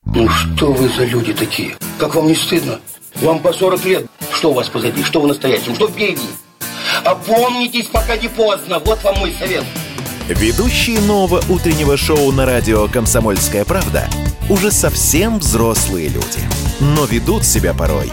Ну 0.05 0.29
что 0.29 0.71
вы 0.71 0.91
за 0.91 1.05
люди 1.07 1.33
такие? 1.33 1.77
Как 1.99 2.15
вам 2.15 2.27
не 2.27 2.35
стыдно? 2.35 2.79
Вам 3.23 3.39
по 3.39 3.55
40 3.55 3.85
лет. 3.87 4.07
Что 4.31 4.51
у 4.51 4.53
вас 4.53 4.69
позади? 4.69 5.03
Что 5.03 5.23
вы 5.23 5.29
настоящем? 5.29 5.75
Что 5.75 5.89
впереди? 5.89 6.29
Опомнитесь, 7.05 7.87
пока 7.87 8.19
не 8.19 8.29
поздно. 8.29 8.81
Вот 8.81 9.03
вам 9.03 9.21
мой 9.21 9.35
совет. 9.39 9.65
Ведущие 10.29 11.01
нового 11.01 11.43
утреннего 11.49 11.97
шоу 11.97 12.31
на 12.31 12.45
радио 12.45 12.87
«Комсомольская 12.87 13.65
правда» 13.65 14.11
уже 14.51 14.71
совсем 14.71 15.39
взрослые 15.39 16.09
люди. 16.09 16.41
Но 16.81 17.07
ведут 17.07 17.47
себя 17.47 17.73
порой. 17.73 18.13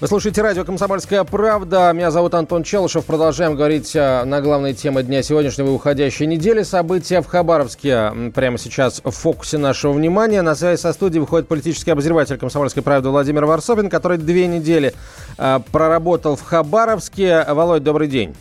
Вы 0.00 0.06
слушаете 0.06 0.42
радио 0.42 0.64
«Комсомольская 0.64 1.24
правда». 1.24 1.90
Меня 1.92 2.12
зовут 2.12 2.32
Антон 2.34 2.62
Челышев. 2.62 3.04
Продолжаем 3.04 3.56
говорить 3.56 3.96
э, 3.96 4.22
на 4.22 4.40
главные 4.40 4.72
темы 4.72 5.02
дня 5.02 5.24
сегодняшнего 5.24 5.66
и 5.66 5.70
уходящей 5.70 6.26
недели. 6.26 6.62
События 6.62 7.20
в 7.20 7.26
Хабаровске 7.26 8.12
прямо 8.32 8.58
сейчас 8.58 9.00
в 9.02 9.10
фокусе 9.10 9.58
нашего 9.58 9.90
внимания. 9.92 10.40
На 10.42 10.54
связи 10.54 10.80
со 10.80 10.92
студией 10.92 11.18
выходит 11.20 11.48
политический 11.48 11.90
обозреватель 11.90 12.38
«Комсомольской 12.38 12.80
правды» 12.80 13.08
Владимир 13.08 13.44
Варсобин, 13.44 13.90
который 13.90 14.18
две 14.18 14.46
недели 14.46 14.94
э, 15.36 15.58
проработал 15.72 16.36
в 16.36 16.42
Хабаровске. 16.42 17.44
Володь, 17.48 17.82
добрый 17.82 18.06
день. 18.06 18.36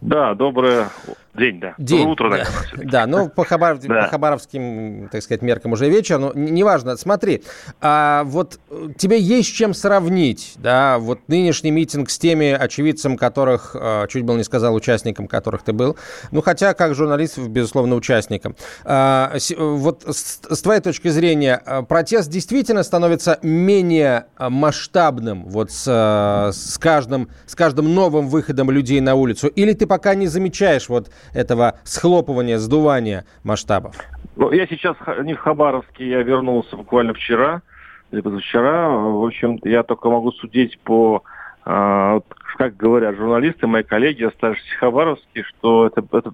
Да, 0.00 0.34
доброе 0.34 0.90
День, 1.34 1.60
да. 1.60 1.74
День. 1.78 2.08
Утро, 2.08 2.28
да. 2.30 2.36
наверное. 2.38 2.90
Да, 2.90 3.06
ну, 3.06 3.28
по, 3.28 3.44
Хабар... 3.44 3.78
Да. 3.82 4.02
по 4.02 4.08
хабаровским, 4.08 5.08
так 5.12 5.22
сказать, 5.22 5.42
меркам 5.42 5.72
уже 5.72 5.88
вечер, 5.88 6.18
но 6.18 6.32
неважно. 6.34 6.96
Смотри, 6.96 7.42
а 7.80 8.24
вот 8.24 8.58
э, 8.70 8.88
тебе 8.98 9.20
есть 9.20 9.54
чем 9.54 9.72
сравнить, 9.72 10.54
да, 10.56 10.98
вот 10.98 11.20
нынешний 11.28 11.70
митинг 11.70 12.10
с 12.10 12.18
теми 12.18 12.50
очевидцем, 12.50 13.16
которых, 13.16 13.76
э, 13.78 14.06
чуть 14.08 14.24
было 14.24 14.36
не 14.36 14.44
сказал, 14.44 14.74
участником 14.74 15.28
которых 15.28 15.62
ты 15.62 15.72
был, 15.72 15.96
ну, 16.32 16.42
хотя 16.42 16.74
как 16.74 16.94
журналист, 16.94 17.38
безусловно, 17.38 17.94
участником. 17.94 18.56
А, 18.84 19.32
с- 19.38 19.54
вот 19.56 20.02
с, 20.06 20.40
с 20.48 20.62
твоей 20.62 20.80
точки 20.80 21.08
зрения, 21.08 21.62
э, 21.64 21.82
протест 21.82 22.28
действительно 22.28 22.82
становится 22.82 23.38
менее 23.42 24.26
э, 24.36 24.48
масштабным 24.48 25.44
вот 25.46 25.70
с, 25.70 25.84
э, 25.86 26.52
с, 26.52 26.76
каждым, 26.78 27.28
с 27.46 27.54
каждым 27.54 27.94
новым 27.94 28.28
выходом 28.28 28.70
людей 28.70 29.00
на 29.00 29.14
улицу? 29.14 29.46
Или 29.46 29.74
ты 29.74 29.86
пока 29.86 30.14
не 30.16 30.26
замечаешь 30.26 30.88
вот 30.88 31.10
этого 31.32 31.78
схлопывания, 31.84 32.58
сдувания 32.58 33.24
масштабов? 33.44 33.96
Ну, 34.36 34.52
я 34.52 34.66
сейчас 34.66 34.96
не 35.22 35.34
в 35.34 35.38
Хабаровске, 35.38 36.08
я 36.08 36.22
вернулся 36.22 36.76
буквально 36.76 37.14
вчера 37.14 37.62
или 38.10 38.20
позавчера. 38.20 38.88
В 38.88 39.24
общем, 39.24 39.58
я 39.64 39.82
только 39.82 40.08
могу 40.10 40.32
судить 40.32 40.78
по, 40.80 41.22
а, 41.64 42.14
вот 42.14 42.26
как 42.56 42.76
говорят 42.76 43.16
журналисты, 43.16 43.66
мои 43.66 43.82
коллеги, 43.82 44.24
оставшиеся 44.24 44.76
в 44.76 44.80
Хабаровске, 44.80 45.42
что 45.44 45.86
это, 45.86 46.04
это, 46.12 46.32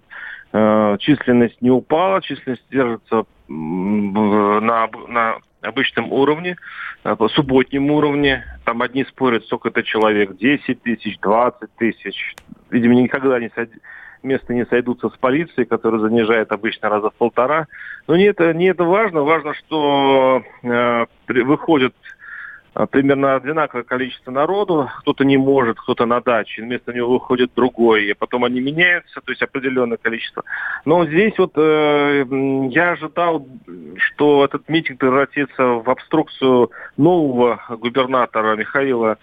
э, 0.52 0.96
численность 0.98 1.60
не 1.62 1.70
упала, 1.70 2.20
численность 2.20 2.64
держится 2.70 3.24
на, 3.48 4.88
на 5.08 5.36
обычном 5.62 6.12
уровне, 6.12 6.56
э, 7.04 7.14
по 7.14 7.28
субботнем 7.28 7.90
уровне. 7.90 8.44
Там 8.64 8.82
одни 8.82 9.04
спорят, 9.04 9.44
сколько 9.44 9.68
это 9.68 9.82
человек, 9.82 10.36
10 10.36 10.82
тысяч, 10.82 11.18
20 11.20 11.70
тысяч. 11.76 12.34
Видимо, 12.70 12.94
никогда 12.94 13.38
не 13.38 13.50
место 14.22 14.54
не 14.54 14.64
сойдутся 14.66 15.08
с 15.08 15.16
полицией, 15.16 15.66
которая 15.66 16.00
занижает 16.00 16.52
обычно 16.52 16.88
раза 16.88 17.10
в 17.10 17.14
полтора. 17.14 17.66
Но 18.06 18.16
не 18.16 18.24
это, 18.24 18.52
не 18.54 18.66
это 18.66 18.84
важно. 18.84 19.22
Важно, 19.22 19.54
что 19.54 20.42
э, 20.62 21.06
выходит 21.28 21.94
э, 22.74 22.86
примерно 22.90 23.36
одинаковое 23.36 23.84
количество 23.84 24.30
народу. 24.30 24.88
Кто-то 25.00 25.24
не 25.24 25.36
может, 25.36 25.78
кто-то 25.78 26.06
на 26.06 26.20
даче. 26.20 26.62
Вместо 26.62 26.92
него 26.92 27.12
выходит 27.12 27.50
другой. 27.54 28.06
И 28.06 28.14
потом 28.14 28.44
они 28.44 28.60
меняются, 28.60 29.20
то 29.20 29.32
есть 29.32 29.42
определенное 29.42 29.98
количество. 29.98 30.44
Но 30.84 31.04
здесь 31.06 31.34
вот 31.38 31.52
э, 31.56 32.24
я 32.70 32.92
ожидал, 32.92 33.46
что 33.96 34.44
этот 34.44 34.68
митинг 34.68 35.00
превратится 35.00 35.62
в 35.62 35.88
обструкцию 35.90 36.70
нового 36.96 37.60
губернатора 37.80 38.56
Михаила 38.56 39.18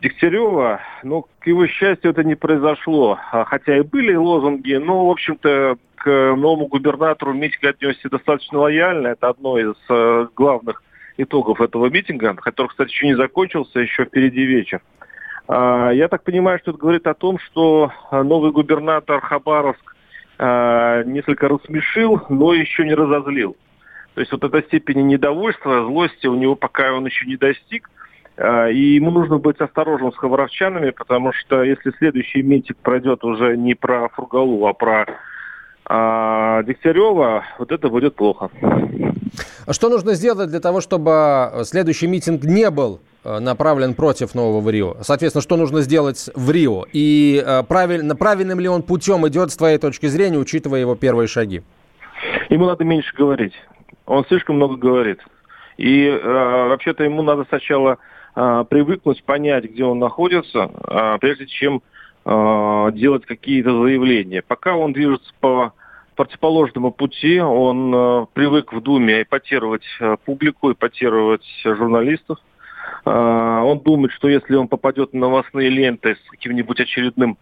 Дегтярева, 0.00 0.80
но, 1.02 1.22
к 1.40 1.46
его 1.46 1.66
счастью, 1.66 2.12
это 2.12 2.22
не 2.22 2.34
произошло. 2.36 3.18
А, 3.32 3.44
Хотя 3.44 3.76
и 3.78 3.82
были 3.82 4.14
лозунги, 4.14 4.74
но, 4.74 5.06
в 5.06 5.10
общем-то, 5.10 5.76
к 5.96 6.34
новому 6.36 6.66
губернатору 6.66 7.32
митинг 7.32 7.64
отнесся 7.64 8.08
достаточно 8.08 8.58
лояльно. 8.60 9.08
Это 9.08 9.28
одно 9.28 9.58
из 9.58 9.74
э, 9.88 10.28
главных 10.36 10.82
итогов 11.16 11.60
этого 11.60 11.86
митинга, 11.90 12.34
который, 12.34 12.68
кстати, 12.68 12.90
еще 12.90 13.06
не 13.06 13.16
закончился, 13.16 13.80
еще 13.80 14.04
впереди 14.04 14.44
вечер. 14.44 14.80
А, 15.48 15.90
Я 15.90 16.08
так 16.08 16.22
понимаю, 16.22 16.58
что 16.60 16.70
это 16.70 16.80
говорит 16.80 17.06
о 17.06 17.14
том, 17.14 17.38
что 17.38 17.92
а, 18.10 18.22
новый 18.22 18.52
губернатор 18.52 19.20
Хабаровск 19.20 19.96
а, 20.38 21.02
несколько 21.04 21.48
рассмешил, 21.48 22.22
но 22.28 22.54
еще 22.54 22.84
не 22.84 22.94
разозлил. 22.94 23.56
То 24.14 24.20
есть 24.20 24.32
вот 24.32 24.44
эта 24.44 24.62
степень 24.62 25.06
недовольства, 25.06 25.84
злости 25.84 26.26
у 26.26 26.34
него 26.34 26.54
пока 26.54 26.92
он 26.92 27.06
еще 27.06 27.26
не 27.26 27.36
достиг. 27.36 27.90
А, 28.38 28.68
И 28.68 28.94
ему 28.94 29.10
нужно 29.10 29.38
быть 29.38 29.60
осторожным 29.60 30.12
с 30.12 30.16
хабаровчанами, 30.16 30.90
потому 30.90 31.32
что 31.32 31.62
если 31.62 31.92
следующий 31.98 32.42
митинг 32.42 32.78
пройдет 32.78 33.24
уже 33.24 33.56
не 33.56 33.74
про 33.74 34.08
Фургалу, 34.10 34.66
а 34.66 34.72
про 34.72 35.06
а, 35.84 36.62
Дегтярева, 36.62 37.44
вот 37.58 37.72
это 37.72 37.88
будет 37.88 38.14
плохо. 38.14 38.50
А 39.66 39.72
Что 39.72 39.88
нужно 39.88 40.14
сделать 40.14 40.50
для 40.50 40.60
того, 40.60 40.80
чтобы 40.80 41.50
следующий 41.64 42.06
митинг 42.06 42.44
не 42.44 42.70
был 42.70 43.00
э, 43.24 43.38
направлен 43.38 43.94
против 43.94 44.34
нового 44.34 44.60
в 44.60 44.70
Рио? 44.70 44.96
Соответственно, 45.02 45.42
что 45.42 45.56
нужно 45.56 45.82
сделать 45.82 46.30
в 46.34 46.50
Рио? 46.50 46.84
И 46.92 47.42
э, 47.44 47.62
правиль- 47.64 48.16
правильным 48.16 48.60
ли 48.60 48.68
он 48.68 48.82
путем 48.82 49.26
идет, 49.28 49.50
с 49.50 49.56
твоей 49.56 49.78
точки 49.78 50.06
зрения, 50.06 50.38
учитывая 50.38 50.80
его 50.80 50.94
первые 50.94 51.28
шаги? 51.28 51.62
Ему 52.48 52.66
надо 52.66 52.84
меньше 52.84 53.14
говорить. 53.14 53.52
Он 54.06 54.24
слишком 54.26 54.56
много 54.56 54.76
говорит. 54.76 55.20
И 55.76 56.06
э, 56.06 56.68
вообще-то 56.68 57.04
ему 57.04 57.22
надо 57.22 57.44
сначала 57.48 57.98
привыкнуть, 58.68 59.24
понять, 59.24 59.64
где 59.64 59.84
он 59.84 59.98
находится, 59.98 60.70
э, 60.88 61.18
прежде 61.20 61.46
чем 61.46 61.82
э, 62.24 62.90
делать 62.92 63.26
какие-то 63.26 63.82
заявления. 63.82 64.42
Пока 64.42 64.76
он 64.76 64.92
движется 64.92 65.32
по 65.40 65.72
противоположному 66.14 66.90
пути, 66.90 67.40
он 67.40 68.26
привык 68.32 68.72
в 68.72 68.80
Думе 68.80 69.22
эпатировать 69.22 69.86
публику, 70.24 70.72
эпатировать 70.72 71.46
журналистов. 71.64 72.38
Э, 73.08 73.60
он 73.62 73.80
думает, 73.80 74.12
что 74.12 74.28
если 74.28 74.54
он 74.54 74.68
попадет 74.68 75.14
на 75.14 75.20
новостные 75.20 75.70
ленты 75.70 76.16
с 76.16 76.30
каким-нибудь 76.30 76.80
очередным 76.80 77.38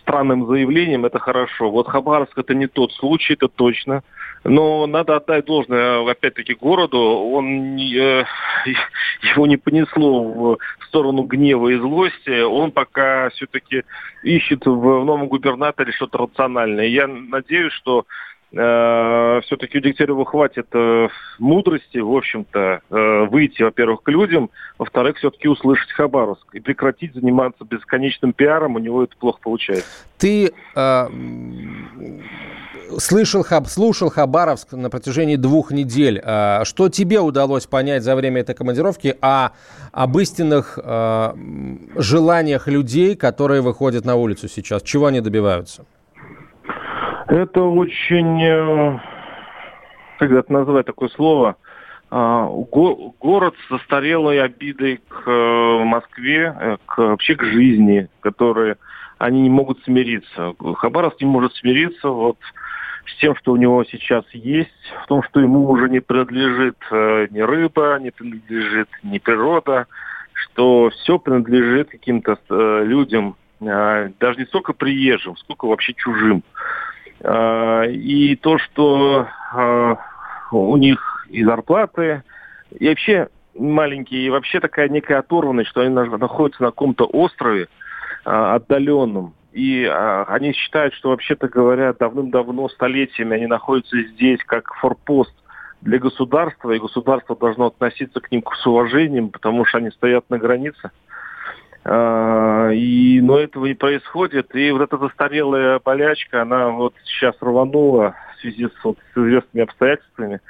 странным 0.00 0.46
заявлением, 0.46 1.04
это 1.04 1.18
хорошо. 1.18 1.70
Вот 1.70 1.88
Хабаровск 1.88 2.36
это 2.38 2.54
не 2.54 2.66
тот 2.66 2.92
случай, 2.92 3.34
это 3.34 3.48
точно. 3.48 4.02
Но 4.44 4.86
надо 4.86 5.16
отдать 5.16 5.44
должное, 5.44 6.08
опять-таки, 6.08 6.54
городу. 6.54 6.98
Он 6.98 7.76
э, 7.76 8.24
его 9.34 9.46
не 9.46 9.58
понесло 9.58 10.56
в 10.58 10.58
сторону 10.86 11.24
гнева 11.24 11.68
и 11.68 11.76
злости. 11.76 12.40
Он 12.42 12.72
пока 12.72 13.28
все-таки 13.30 13.82
ищет 14.22 14.64
в 14.64 15.04
новом 15.04 15.28
губернаторе 15.28 15.92
что-то 15.92 16.18
рациональное. 16.18 16.86
Я 16.86 17.06
надеюсь, 17.06 17.72
что 17.74 18.06
э, 18.52 19.40
все-таки 19.44 19.78
у 19.78 19.80
Дегтярева 19.80 20.24
хватит 20.24 20.66
э, 20.72 21.08
мудрости, 21.38 21.98
в 21.98 22.14
общем-то, 22.14 22.80
э, 22.90 23.24
выйти, 23.30 23.62
во-первых, 23.62 24.02
к 24.02 24.08
людям, 24.10 24.50
во-вторых, 24.78 25.16
все-таки 25.18 25.48
услышать 25.48 25.92
Хабаровск 25.92 26.54
и 26.54 26.60
прекратить 26.60 27.14
заниматься 27.14 27.64
бесконечным 27.64 28.32
пиаром, 28.32 28.76
у 28.76 28.78
него 28.78 29.04
это 29.04 29.16
плохо 29.16 29.38
получается. 29.42 29.86
Ты 30.18 30.52
э, 30.74 31.06
слышал, 32.98 33.42
хаб, 33.42 33.66
слушал 33.68 34.10
Хабаровск 34.10 34.72
на 34.72 34.90
протяжении 34.90 35.36
двух 35.36 35.70
недель. 35.70 36.20
Э, 36.22 36.64
что 36.64 36.88
тебе 36.88 37.20
удалось 37.20 37.66
понять 37.66 38.02
за 38.02 38.16
время 38.16 38.40
этой 38.40 38.54
командировки 38.54 39.16
о, 39.20 39.50
об 39.92 40.18
истинных 40.18 40.78
э, 40.82 41.34
желаниях 41.96 42.68
людей, 42.68 43.16
которые 43.16 43.62
выходят 43.62 44.04
на 44.04 44.16
улицу 44.16 44.48
сейчас? 44.48 44.82
Чего 44.82 45.06
они 45.06 45.20
добиваются? 45.20 45.84
Это 47.30 47.62
очень, 47.62 48.42
э, 48.42 48.98
как 50.18 50.32
это 50.32 50.52
назвать 50.52 50.86
такое 50.86 51.08
слово, 51.10 51.54
а, 52.10 52.46
го- 52.46 53.14
город 53.20 53.54
с 53.54 53.70
застарелой 53.70 54.42
обидой 54.42 55.00
к 55.08 55.30
э, 55.30 55.84
Москве, 55.84 56.52
э, 56.60 56.76
к, 56.86 56.98
вообще 56.98 57.36
к 57.36 57.44
жизни, 57.44 58.08
которые 58.18 58.78
они 59.18 59.42
не 59.42 59.48
могут 59.48 59.80
смириться. 59.84 60.54
Хабаровск 60.78 61.20
не 61.20 61.28
может 61.28 61.54
смириться 61.54 62.08
вот 62.08 62.36
с 63.06 63.16
тем, 63.20 63.36
что 63.36 63.52
у 63.52 63.56
него 63.56 63.84
сейчас 63.84 64.24
есть, 64.32 64.92
в 65.04 65.06
том, 65.06 65.22
что 65.22 65.38
ему 65.38 65.70
уже 65.70 65.88
не 65.88 66.00
принадлежит 66.00 66.78
ни 66.90 67.40
рыба, 67.40 67.98
не 68.00 68.10
принадлежит 68.10 68.88
ни 69.04 69.18
природа, 69.18 69.86
что 70.32 70.90
все 70.90 71.18
принадлежит 71.18 71.90
каким-то 71.90 72.38
людям, 72.82 73.36
даже 73.60 74.38
не 74.38 74.46
столько 74.46 74.72
приезжим, 74.72 75.36
сколько 75.36 75.66
вообще 75.66 75.92
чужим. 75.94 76.42
А, 77.22 77.84
И 77.84 78.36
то, 78.36 78.58
что 78.58 79.26
а, 79.52 79.96
у 80.52 80.76
них 80.76 81.26
и 81.28 81.44
зарплаты, 81.44 82.22
и 82.78 82.88
вообще 82.88 83.28
маленькие, 83.54 84.26
и 84.26 84.30
вообще 84.30 84.60
такая 84.60 84.88
некая 84.88 85.18
оторванность, 85.18 85.70
что 85.70 85.82
они 85.82 85.90
на- 85.90 86.16
находятся 86.16 86.62
на 86.62 86.70
каком-то 86.70 87.04
острове 87.04 87.68
а, 88.24 88.54
отдаленном. 88.54 89.34
И 89.52 89.84
они 89.84 90.52
считают, 90.52 90.94
что 90.94 91.08
вообще-то 91.08 91.48
говоря, 91.48 91.92
давным-давно, 91.92 92.68
столетиями 92.68 93.34
они 93.34 93.46
находятся 93.46 94.00
здесь 94.00 94.38
как 94.44 94.72
форпост 94.74 95.34
для 95.80 95.98
государства, 95.98 96.70
и 96.70 96.78
государство 96.78 97.34
должно 97.34 97.66
относиться 97.66 98.20
к 98.20 98.30
ним 98.30 98.44
с 98.54 98.66
уважением, 98.66 99.30
потому 99.30 99.64
что 99.64 99.78
они 99.78 99.90
стоят 99.90 100.30
на 100.30 100.38
границе. 100.38 100.92
А, 101.92 102.70
И, 102.70 103.20
но 103.20 103.36
этого 103.36 103.66
не 103.66 103.74
происходит. 103.74 104.54
И 104.54 104.70
вот 104.70 104.82
эта 104.82 104.96
застарелая 104.96 105.80
болячка, 105.84 106.42
она 106.42 106.68
вот 106.68 106.94
сейчас 107.04 107.34
рванула 107.40 108.14
в 108.36 108.40
связи 108.40 108.68
с, 108.68 108.84
вот, 108.84 108.96
с 109.12 109.18
известными 109.18 109.64
обстоятельствами. 109.64 110.40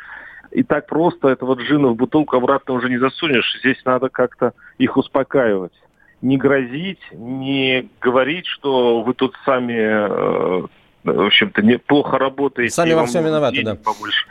И 0.50 0.62
так 0.62 0.86
просто 0.86 1.28
этого 1.28 1.54
джина 1.54 1.88
в 1.88 1.96
бутылку 1.96 2.36
обратно 2.36 2.74
уже 2.74 2.90
не 2.90 2.98
засунешь. 2.98 3.58
Здесь 3.60 3.82
надо 3.86 4.10
как-то 4.10 4.52
их 4.76 4.98
успокаивать. 4.98 5.72
Не 6.20 6.36
грозить, 6.36 7.00
не 7.10 7.88
говорить, 8.02 8.44
что 8.44 9.00
вы 9.00 9.14
тут 9.14 9.34
сами, 9.46 9.78
э, 9.78 10.66
в 11.04 11.26
общем-то, 11.26 11.62
не, 11.62 11.78
плохо 11.78 12.18
работаете. 12.18 12.74
Сами 12.74 12.92
во 12.92 13.06
всем 13.06 13.24
виноваты, 13.24 13.62
да. 13.62 13.74
побольше. 13.74 14.26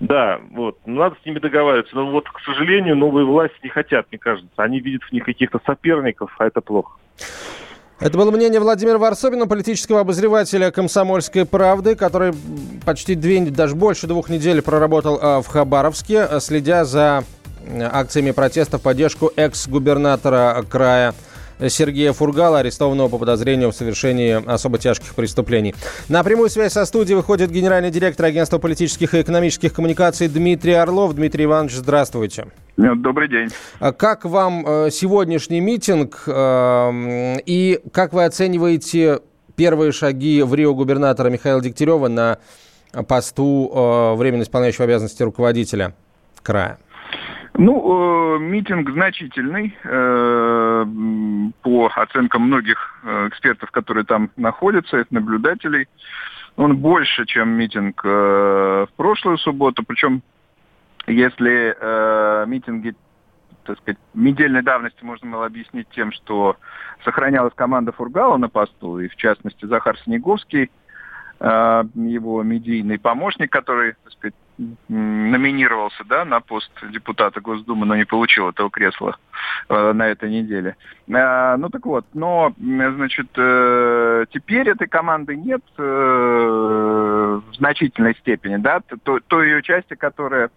Да, 0.00 0.40
вот. 0.50 0.78
Ну, 0.84 1.00
Надо 1.00 1.16
с 1.22 1.26
ними 1.26 1.38
договариваться. 1.38 1.94
Но 1.94 2.10
вот, 2.10 2.28
к 2.28 2.40
сожалению, 2.44 2.96
новые 2.96 3.24
власти 3.24 3.56
не 3.62 3.68
хотят, 3.68 4.06
мне 4.10 4.18
кажется. 4.18 4.50
Они 4.56 4.80
видят 4.80 5.02
в 5.02 5.12
них 5.12 5.24
каких-то 5.24 5.60
соперников, 5.64 6.34
а 6.38 6.46
это 6.46 6.60
плохо. 6.60 6.98
Это 8.00 8.18
было 8.18 8.32
мнение 8.32 8.58
Владимира 8.58 8.98
Варсобина, 8.98 9.46
политического 9.46 10.00
обозревателя 10.00 10.72
«Комсомольской 10.72 11.46
правды», 11.46 11.94
который 11.94 12.32
почти 12.84 13.14
две, 13.14 13.40
даже 13.42 13.76
больше 13.76 14.08
двух 14.08 14.28
недель 14.28 14.60
проработал 14.60 15.20
а, 15.22 15.40
в 15.40 15.46
Хабаровске, 15.46 16.40
следя 16.40 16.84
за 16.84 17.22
акциями 17.92 18.32
протеста 18.32 18.78
в 18.78 18.82
поддержку 18.82 19.30
экс-губернатора 19.36 20.64
края 20.68 21.14
Сергея 21.68 22.12
Фургала, 22.12 22.60
арестованного 22.60 23.08
по 23.08 23.18
подозрению 23.18 23.70
в 23.70 23.74
совершении 23.74 24.42
особо 24.50 24.78
тяжких 24.78 25.14
преступлений. 25.14 25.74
На 26.08 26.22
прямую 26.24 26.50
связь 26.50 26.72
со 26.72 26.84
студией 26.84 27.16
выходит 27.16 27.50
генеральный 27.50 27.90
директор 27.90 28.26
Агентства 28.26 28.58
политических 28.58 29.14
и 29.14 29.22
экономических 29.22 29.72
коммуникаций 29.72 30.28
Дмитрий 30.28 30.72
Орлов. 30.72 31.14
Дмитрий 31.14 31.44
Иванович, 31.44 31.74
здравствуйте. 31.74 32.46
Добрый 32.76 33.28
день. 33.28 33.48
А 33.80 33.92
как 33.92 34.24
вам 34.24 34.64
э, 34.66 34.90
сегодняшний 34.90 35.60
митинг 35.60 36.22
э, 36.26 37.38
и 37.44 37.80
как 37.92 38.12
вы 38.12 38.24
оцениваете 38.24 39.20
первые 39.56 39.92
шаги 39.92 40.42
в 40.42 40.54
Рио 40.54 40.74
губернатора 40.74 41.28
Михаила 41.28 41.60
Дегтярева 41.60 42.08
на 42.08 42.38
посту 43.06 43.70
э, 43.72 44.14
временно 44.14 44.42
исполняющего 44.42 44.84
обязанности 44.84 45.22
руководителя 45.22 45.94
края? 46.42 46.78
Ну, 47.64 47.74
э, 47.76 48.38
митинг 48.40 48.90
значительный 48.90 49.76
э, 49.84 50.84
по 51.62 51.92
оценкам 51.94 52.42
многих 52.42 53.00
э, 53.04 53.28
экспертов, 53.28 53.70
которые 53.70 54.04
там 54.04 54.30
находятся, 54.36 55.06
наблюдателей. 55.10 55.86
Он 56.56 56.76
больше, 56.78 57.24
чем 57.24 57.50
митинг 57.50 58.00
э, 58.04 58.86
в 58.88 58.92
прошлую 58.96 59.38
субботу. 59.38 59.84
Причем, 59.86 60.22
если 61.06 61.76
э, 61.78 62.46
митинги 62.48 62.96
так 63.62 63.78
сказать, 63.78 63.98
недельной 64.12 64.62
давности 64.62 65.04
можно 65.04 65.30
было 65.30 65.46
объяснить 65.46 65.86
тем, 65.90 66.10
что 66.10 66.56
сохранялась 67.04 67.54
команда 67.54 67.92
Фургала 67.92 68.38
на 68.38 68.48
посту, 68.48 68.98
и 68.98 69.06
в 69.06 69.14
частности 69.14 69.66
Захар 69.66 69.96
Снеговский, 70.00 70.68
его 71.42 72.42
медийный 72.44 73.00
помощник, 73.00 73.50
который, 73.50 73.94
так 74.04 74.12
сказать, 74.12 74.34
номинировался 74.88 76.04
да, 76.04 76.24
на 76.24 76.40
пост 76.40 76.70
депутата 76.90 77.40
Госдумы, 77.40 77.86
но 77.86 77.96
не 77.96 78.04
получил 78.04 78.48
этого 78.48 78.70
кресла 78.70 79.16
э, 79.68 79.92
на 79.92 80.08
этой 80.08 80.30
неделе. 80.30 80.76
Э, 81.08 81.56
ну 81.56 81.68
так 81.70 81.84
вот, 81.86 82.06
но, 82.12 82.54
значит, 82.58 83.28
э, 83.36 84.26
теперь 84.30 84.68
этой 84.68 84.88
команды 84.88 85.36
нет 85.36 85.62
э, 85.78 85.82
в 85.82 87.54
значительной 87.54 88.14
степени, 88.16 88.56
да, 88.56 88.80
той, 89.02 89.20
той 89.26 89.48
ее 89.48 89.62
части, 89.62 89.94
которая, 89.94 90.50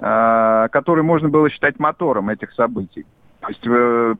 э, 0.00 0.68
которую 0.70 1.04
можно 1.04 1.28
было 1.28 1.48
считать 1.48 1.78
мотором 1.78 2.28
этих 2.28 2.52
событий. 2.52 3.06
То 3.40 3.48
есть 3.48 3.66
э, 3.66 4.14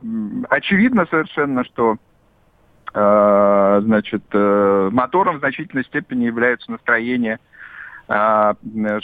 очевидно 0.48 1.06
совершенно, 1.10 1.64
что 1.64 1.94
э, 1.94 2.07
значит, 2.92 4.22
э, 4.32 4.88
мотором 4.92 5.36
в 5.36 5.40
значительной 5.40 5.84
степени 5.84 6.24
является 6.24 6.70
настроение 6.70 7.38
а, 8.10 8.54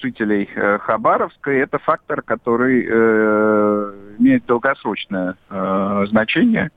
жителей 0.01 0.49
э, 0.55 0.79
Хабаровска. 0.79 1.53
И 1.53 1.59
это 1.59 1.79
фактор, 1.79 2.23
который 2.23 2.87
э, 2.89 3.93
имеет 4.19 4.47
долгосрочное 4.47 5.35
э, 5.51 6.05
значение. 6.09 6.71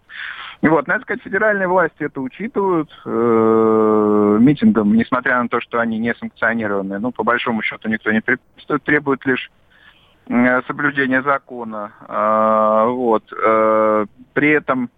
И 0.62 0.68
вот, 0.68 0.88
надо 0.88 1.04
сказать, 1.04 1.24
федеральные 1.24 1.70
власти 1.70 2.04
это 2.04 2.20
учитывают 2.20 2.90
э, 3.06 4.38
митингом, 4.42 4.94
несмотря 4.96 5.42
на 5.42 5.48
то, 5.48 5.62
что 5.62 5.80
они 5.80 6.00
не 6.00 6.14
санкционированы. 6.16 7.00
Ну, 7.00 7.14
по 7.14 7.24
большому 7.24 7.62
счету, 7.62 7.88
никто 7.88 8.12
не 8.12 8.22
требует, 8.80 9.26
лишь 9.26 9.50
э, 10.28 10.62
соблюдения 10.64 11.22
закона. 11.22 11.94
Э, 12.10 12.90
вот. 12.90 13.24
Э, 13.32 14.06
при 14.34 14.50
этом 14.50 14.86
э, 14.86 14.97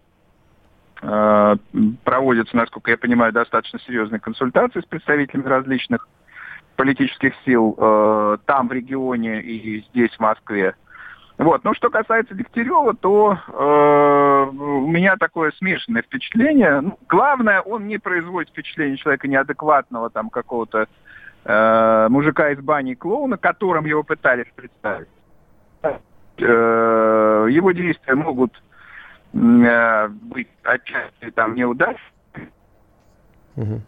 проводятся, 0.99 2.57
насколько 2.57 2.91
я 2.91 2.97
понимаю, 2.97 3.31
достаточно 3.31 3.79
серьезные 3.79 4.19
консультации 4.19 4.81
с 4.81 4.85
представителями 4.85 5.47
различных 5.47 6.07
политических 6.79 7.33
сил 7.45 7.75
э, 7.77 8.37
там, 8.45 8.69
в 8.69 8.71
регионе, 8.71 9.41
и 9.41 9.81
здесь, 9.89 10.11
в 10.11 10.19
Москве. 10.21 10.75
Вот. 11.37 11.65
Ну, 11.65 11.73
что 11.73 11.89
касается 11.89 12.35
Дегтярева, 12.35 12.93
то 12.93 13.37
э, 13.47 14.49
у 14.49 14.87
меня 14.87 15.17
такое 15.17 15.51
смешанное 15.57 16.03
впечатление. 16.03 16.79
Ну, 16.79 16.97
главное, 17.09 17.59
он 17.59 17.87
не 17.87 17.97
производит 17.97 18.51
впечатление 18.51 18.95
человека 18.95 19.27
неадекватного, 19.27 20.09
там, 20.09 20.29
какого-то 20.29 20.87
э, 21.43 22.07
мужика 22.09 22.49
из 22.51 22.59
бани 22.59 22.93
клоуна, 22.93 23.37
которым 23.37 23.85
его 23.85 24.03
пытались 24.03 24.47
представить. 24.55 25.09
Э, 25.81 27.47
его 27.49 27.71
действия 27.73 28.15
могут 28.15 28.53
э, 28.55 28.68
быть 29.33 30.49
отчасти 30.63 31.31
там 31.31 31.55
неудачными. 31.55 32.51
Угу 33.55 33.81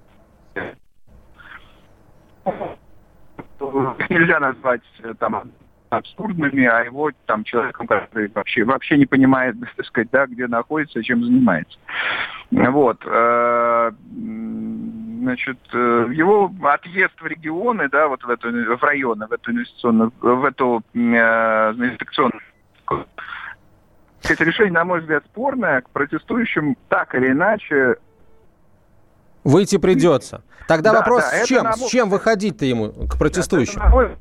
нельзя 4.09 4.39
назвать 4.39 4.81
э, 5.03 5.13
там 5.19 5.51
абсурдными, 5.89 6.65
а 6.65 6.81
его 6.81 7.11
там 7.25 7.43
человеком, 7.43 7.87
который 7.87 8.31
вообще, 8.33 8.63
вообще 8.63 8.97
не 8.97 9.05
понимает, 9.05 9.55
так 9.75 9.85
сказать, 9.85 10.09
да, 10.11 10.25
где 10.25 10.47
находится, 10.47 11.03
чем 11.03 11.23
занимается. 11.23 11.77
Вот. 12.51 13.01
Э, 13.05 13.91
значит, 15.21 15.59
э, 15.73 16.07
его 16.11 16.51
отъезд 16.63 17.19
в 17.19 17.25
регионы, 17.25 17.89
да, 17.89 18.07
вот 18.07 18.23
в 18.23 18.29
эту, 18.29 18.49
в 18.77 18.83
районы, 18.83 19.27
в 19.27 19.31
эту 19.31 19.51
инвестиционную, 19.51 20.11
в 20.19 20.45
эту 20.45 20.81
э, 20.93 20.97
инспекционную 20.97 22.41
это 24.29 24.43
решение, 24.43 24.73
на 24.73 24.85
мой 24.85 25.01
взгляд, 25.01 25.23
спорное. 25.25 25.81
К 25.81 25.89
протестующим 25.89 26.77
так 26.89 27.15
или 27.15 27.31
иначе 27.31 27.97
Выйти 29.43 29.77
придется. 29.77 30.43
Тогда 30.67 30.91
да, 30.91 30.99
вопрос, 30.99 31.23
да, 31.23 31.43
с 31.43 31.47
чем? 31.47 31.63
Нам... 31.63 31.73
С 31.73 31.89
чем 31.89 32.09
выходить-то 32.09 32.65
ему 32.65 32.91
к 33.07 33.17
протестующим? 33.17 33.81
Это, 33.81 34.17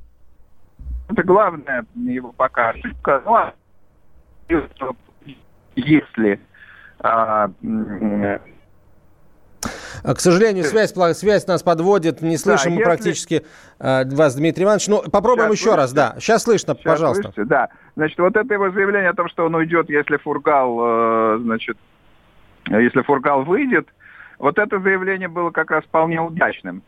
это 1.10 1.22
главное 1.22 1.84
его 1.94 2.32
пока 2.32 2.70
ошибка. 2.70 3.22
Ну, 3.24 3.34
а 3.34 3.54
если 5.76 6.40
а, 6.98 7.50
к 10.02 10.20
сожалению, 10.20 10.64
связь, 10.64 10.92
связь 11.16 11.46
нас 11.46 11.62
подводит, 11.62 12.22
не 12.22 12.36
слышим 12.36 12.70
да, 12.70 12.70
мы 12.70 12.80
если... 12.80 12.84
практически 12.84 13.44
э, 13.78 14.04
вас, 14.14 14.34
Дмитрий 14.34 14.64
Иванович. 14.64 14.88
Ну, 14.88 15.02
попробуем 15.10 15.50
Сейчас 15.50 15.58
еще 15.58 15.70
слышите? 15.70 15.80
раз, 15.80 15.92
да. 15.92 16.14
Сейчас 16.18 16.42
слышно, 16.42 16.74
Сейчас 16.74 16.84
пожалуйста. 16.84 17.22
Слышите? 17.22 17.44
Да, 17.44 17.68
значит, 17.96 18.18
вот 18.18 18.36
это 18.36 18.54
его 18.54 18.70
заявление 18.70 19.10
о 19.10 19.14
том, 19.14 19.28
что 19.28 19.46
он 19.46 19.54
уйдет, 19.54 19.88
если 19.90 20.16
Фургал, 20.16 20.78
э, 20.80 21.38
значит, 21.42 21.76
если 22.68 23.02
Фургал 23.02 23.44
выйдет, 23.44 23.88
вот 24.38 24.58
это 24.58 24.80
заявление 24.80 25.28
было 25.28 25.50
как 25.50 25.70
раз 25.70 25.84
вполне 25.84 26.20
удачным. 26.20 26.82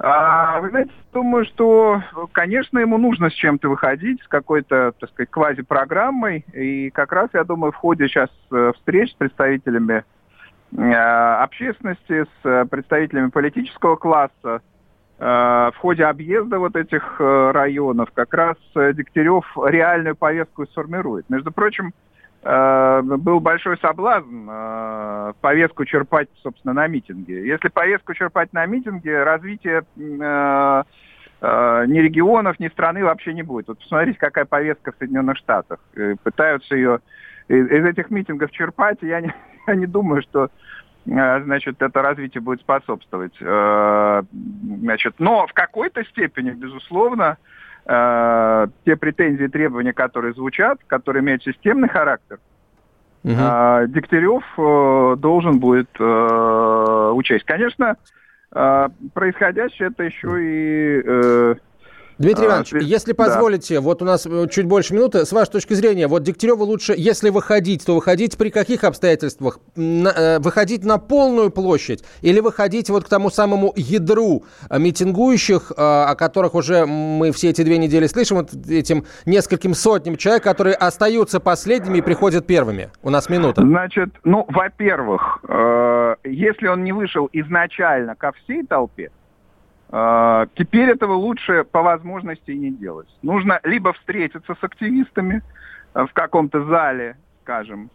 А, 0.00 0.60
вы 0.60 0.70
знаете, 0.70 0.92
думаю, 1.12 1.44
что, 1.46 2.02
конечно, 2.32 2.78
ему 2.78 2.98
нужно 2.98 3.30
с 3.30 3.32
чем-то 3.34 3.68
выходить, 3.68 4.22
с 4.22 4.28
какой-то, 4.28 4.92
так 4.98 5.10
сказать, 5.10 5.30
квази-программой. 5.30 6.44
И 6.52 6.90
как 6.90 7.12
раз, 7.12 7.30
я 7.32 7.42
думаю, 7.44 7.72
в 7.72 7.76
ходе 7.76 8.06
сейчас 8.06 8.30
э, 8.52 8.72
встреч 8.76 9.10
с 9.10 9.14
представителями 9.14 10.04
общественности, 10.76 12.24
с 12.24 12.46
э, 12.46 12.64
представителями 12.66 13.30
политического 13.30 13.96
класса, 13.96 14.60
в 15.20 15.74
ходе 15.78 16.04
объезда 16.04 16.60
вот 16.60 16.76
этих 16.76 17.18
районов 17.18 18.08
как 18.14 18.32
раз 18.32 18.56
Дегтярев 18.76 19.44
реальную 19.66 20.14
повестку 20.14 20.64
сформирует. 20.66 21.28
Между 21.28 21.50
прочим, 21.50 21.92
Э, 22.42 23.02
был 23.02 23.40
большой 23.40 23.78
соблазн 23.78 24.48
э, 24.48 25.32
повестку 25.40 25.84
черпать, 25.84 26.28
собственно, 26.42 26.72
на 26.72 26.86
митинге. 26.86 27.46
Если 27.46 27.68
повестку 27.68 28.14
черпать 28.14 28.52
на 28.52 28.64
митинге, 28.66 29.24
развития 29.24 29.84
э, 29.96 30.82
э, 31.40 31.84
ни 31.88 31.98
регионов, 31.98 32.60
ни 32.60 32.68
страны 32.68 33.04
вообще 33.04 33.34
не 33.34 33.42
будет. 33.42 33.68
Вот 33.68 33.78
посмотрите, 33.80 34.18
какая 34.18 34.44
повестка 34.44 34.92
в 34.92 34.96
Соединенных 34.98 35.36
Штатах. 35.36 35.80
Э, 35.96 36.14
пытаются 36.22 36.76
ее 36.76 37.00
из, 37.48 37.66
из 37.70 37.84
этих 37.84 38.10
митингов 38.10 38.50
черпать, 38.50 38.98
я 39.02 39.20
не, 39.20 39.34
я 39.66 39.74
не 39.74 39.86
думаю, 39.86 40.22
что 40.22 40.50
э, 41.06 41.42
значит, 41.42 41.80
это 41.82 42.02
развитие 42.02 42.40
будет 42.40 42.60
способствовать. 42.60 43.36
Значит, 43.38 45.14
но 45.18 45.46
в 45.46 45.52
какой-то 45.52 46.04
степени, 46.04 46.50
безусловно, 46.50 47.38
э, 47.88 48.66
те 48.84 48.96
претензии 48.96 49.44
и 49.44 49.48
требования, 49.48 49.92
которые 49.92 50.34
звучат, 50.34 50.78
которые 50.86 51.22
имеют 51.22 51.42
системный 51.42 51.88
характер, 51.88 52.38
угу. 53.24 53.32
э, 53.32 53.86
Дегтярев 53.88 54.44
э, 54.56 55.16
должен 55.18 55.58
будет 55.58 55.88
э, 55.98 57.12
учесть. 57.14 57.44
Конечно, 57.44 57.96
э, 58.52 58.88
происходящее 59.14 59.88
это 59.88 60.04
еще 60.04 60.28
и 60.40 61.02
э, 61.04 61.54
Дмитрий 62.18 62.46
а, 62.46 62.48
Иванович, 62.48 62.74
а, 62.74 62.78
если 62.78 63.12
позволите, 63.12 63.76
да. 63.76 63.80
вот 63.80 64.02
у 64.02 64.04
нас 64.04 64.26
э, 64.26 64.46
чуть 64.50 64.66
больше 64.66 64.94
минуты, 64.94 65.24
с 65.24 65.32
вашей 65.32 65.52
точки 65.52 65.74
зрения, 65.74 66.08
вот 66.08 66.22
Дегтяреву 66.22 66.64
лучше, 66.64 66.94
если 66.96 67.30
выходить, 67.30 67.86
то 67.86 67.94
выходить 67.94 68.36
при 68.36 68.50
каких 68.50 68.84
обстоятельствах? 68.84 69.60
На, 69.76 70.08
э, 70.08 70.38
выходить 70.40 70.84
на 70.84 70.98
полную 70.98 71.50
площадь 71.50 72.04
или 72.22 72.40
выходить 72.40 72.90
вот 72.90 73.04
к 73.04 73.08
тому 73.08 73.30
самому 73.30 73.72
ядру 73.76 74.44
э, 74.68 74.78
митингующих, 74.78 75.72
о 75.76 76.14
которых 76.16 76.54
уже 76.54 76.86
мы 76.86 77.32
все 77.32 77.50
эти 77.50 77.62
две 77.62 77.78
недели 77.78 78.06
слышим, 78.06 78.38
вот 78.38 78.50
этим 78.68 79.04
нескольким 79.26 79.74
сотням 79.74 80.16
человек, 80.16 80.42
которые 80.42 80.74
остаются 80.74 81.40
последними 81.40 81.98
и 81.98 82.02
приходят 82.02 82.46
первыми? 82.46 82.90
У 83.02 83.10
нас 83.10 83.28
минута. 83.28 83.62
Значит, 83.62 84.10
ну, 84.24 84.44
во-первых, 84.48 85.38
э, 85.48 86.16
если 86.24 86.66
он 86.66 86.84
не 86.84 86.92
вышел 86.92 87.28
изначально 87.32 88.14
ко 88.14 88.32
всей 88.32 88.66
толпе, 88.66 89.10
теперь 89.90 90.90
этого 90.90 91.14
лучше 91.14 91.64
по 91.64 91.82
возможности 91.82 92.50
не 92.50 92.70
делать. 92.70 93.08
Нужно 93.22 93.60
либо 93.64 93.92
встретиться 93.94 94.54
с 94.54 94.62
активистами 94.62 95.42
э, 95.94 96.04
в 96.04 96.12
каком-то 96.12 96.62
зале, 96.64 97.16
скажем, 97.42 97.90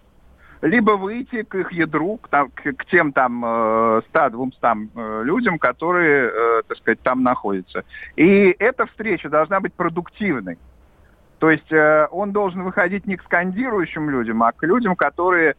либо 0.63 0.91
выйти 0.91 1.43
к 1.43 1.53
их 1.55 1.71
ядру, 1.71 2.17
к, 2.17 2.29
там, 2.29 2.49
к, 2.49 2.85
тем 2.85 3.11
там 3.11 3.45
э, 3.45 4.01
100-200 4.11 4.89
э, 4.95 5.23
людям, 5.23 5.59
которые, 5.59 6.31
э, 6.33 6.61
так 6.67 6.77
сказать, 6.77 7.01
там 7.01 7.21
находятся. 7.21 7.83
И 8.15 8.55
эта 8.57 8.87
встреча 8.87 9.29
должна 9.29 9.59
быть 9.59 9.73
продуктивной. 9.73 10.57
То 11.37 11.51
есть 11.51 11.71
э, 11.71 12.07
он 12.09 12.31
должен 12.31 12.63
выходить 12.63 13.05
не 13.05 13.17
к 13.17 13.23
скандирующим 13.23 14.09
людям, 14.09 14.41
а 14.41 14.51
к 14.51 14.63
людям, 14.63 14.95
которые 14.95 15.53
Э, 15.53 15.57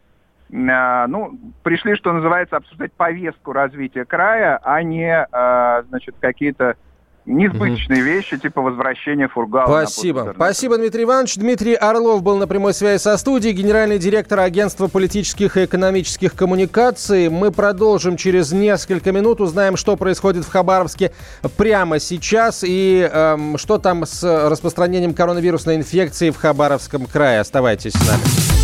ну, 0.50 1.38
пришли, 1.62 1.96
что 1.96 2.12
называется, 2.12 2.56
обсуждать 2.56 2.92
повестку 2.92 3.52
развития 3.52 4.04
края, 4.04 4.60
а 4.62 4.82
не, 4.82 5.26
э, 5.30 5.82
значит, 5.88 6.14
какие-то 6.20 6.76
несбыточные 7.26 8.02
угу. 8.02 8.06
вещи, 8.06 8.36
типа 8.36 8.60
возвращения 8.60 9.28
фургала. 9.28 9.66
Спасибо. 9.66 10.32
Спасибо, 10.34 10.76
Дмитрий 10.76 11.04
Иванович. 11.04 11.36
Дмитрий 11.36 11.74
Орлов 11.74 12.22
был 12.22 12.36
на 12.36 12.46
прямой 12.46 12.74
связи 12.74 13.00
со 13.00 13.16
студией, 13.16 13.54
генеральный 13.54 13.98
директор 13.98 14.40
Агентства 14.40 14.88
политических 14.88 15.56
и 15.56 15.64
экономических 15.64 16.34
коммуникаций. 16.34 17.28
Мы 17.30 17.50
продолжим 17.50 18.16
через 18.16 18.52
несколько 18.52 19.12
минут, 19.12 19.40
узнаем, 19.40 19.76
что 19.76 19.96
происходит 19.96 20.44
в 20.44 20.50
Хабаровске 20.50 21.12
прямо 21.56 21.98
сейчас 21.98 22.62
и 22.64 23.08
эм, 23.10 23.56
что 23.58 23.78
там 23.78 24.04
с 24.04 24.22
распространением 24.48 25.14
коронавирусной 25.14 25.76
инфекции 25.76 26.30
в 26.30 26.36
Хабаровском 26.36 27.06
крае. 27.06 27.40
Оставайтесь 27.40 27.92
с 27.92 28.06
нами. 28.06 28.63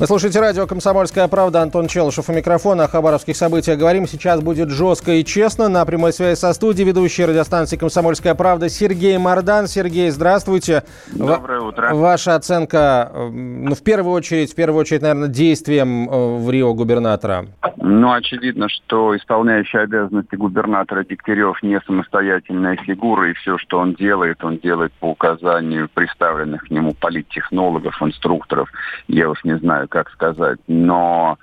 Вы 0.00 0.06
слушаете 0.06 0.40
радио 0.40 0.66
«Комсомольская 0.66 1.28
правда». 1.28 1.60
Антон 1.60 1.86
Челышев 1.86 2.30
у 2.30 2.32
микрофона. 2.32 2.84
О 2.84 2.88
хабаровских 2.88 3.36
событиях 3.36 3.78
говорим. 3.78 4.06
Сейчас 4.06 4.40
будет 4.40 4.70
жестко 4.70 5.12
и 5.12 5.22
честно. 5.22 5.68
На 5.68 5.84
прямой 5.84 6.14
связи 6.14 6.38
со 6.38 6.54
студией 6.54 6.88
ведущий 6.88 7.26
радиостанции 7.26 7.76
«Комсомольская 7.76 8.34
правда» 8.34 8.70
Сергей 8.70 9.18
Мордан. 9.18 9.66
Сергей, 9.66 10.08
здравствуйте. 10.08 10.84
Доброе 11.12 11.60
утро. 11.60 11.92
Ваша 11.92 12.34
оценка, 12.34 13.12
ну, 13.12 13.74
в 13.74 13.82
первую 13.82 14.14
очередь, 14.14 14.52
в 14.52 14.54
первую 14.54 14.80
очередь, 14.80 15.02
наверное, 15.02 15.28
действием 15.28 16.08
э, 16.08 16.38
в 16.38 16.50
Рио 16.50 16.72
губернатора. 16.72 17.44
Ну, 17.76 18.10
очевидно, 18.10 18.70
что 18.70 19.14
исполняющий 19.14 19.80
обязанности 19.80 20.34
губернатора 20.34 21.04
Дегтярев 21.04 21.62
не 21.62 21.78
самостоятельная 21.80 22.76
фигура, 22.76 23.28
и 23.28 23.34
все, 23.34 23.58
что 23.58 23.78
он 23.78 23.92
делает, 23.92 24.42
он 24.42 24.56
делает 24.56 24.94
по 24.94 25.10
указанию 25.10 25.90
представленных 25.92 26.68
к 26.68 26.70
нему 26.70 26.94
политтехнологов, 26.98 28.00
инструкторов. 28.00 28.70
Я 29.06 29.28
уж 29.28 29.44
не 29.44 29.58
знаю, 29.58 29.88
как 29.90 30.10
сказать, 30.10 30.58
но 30.66 31.38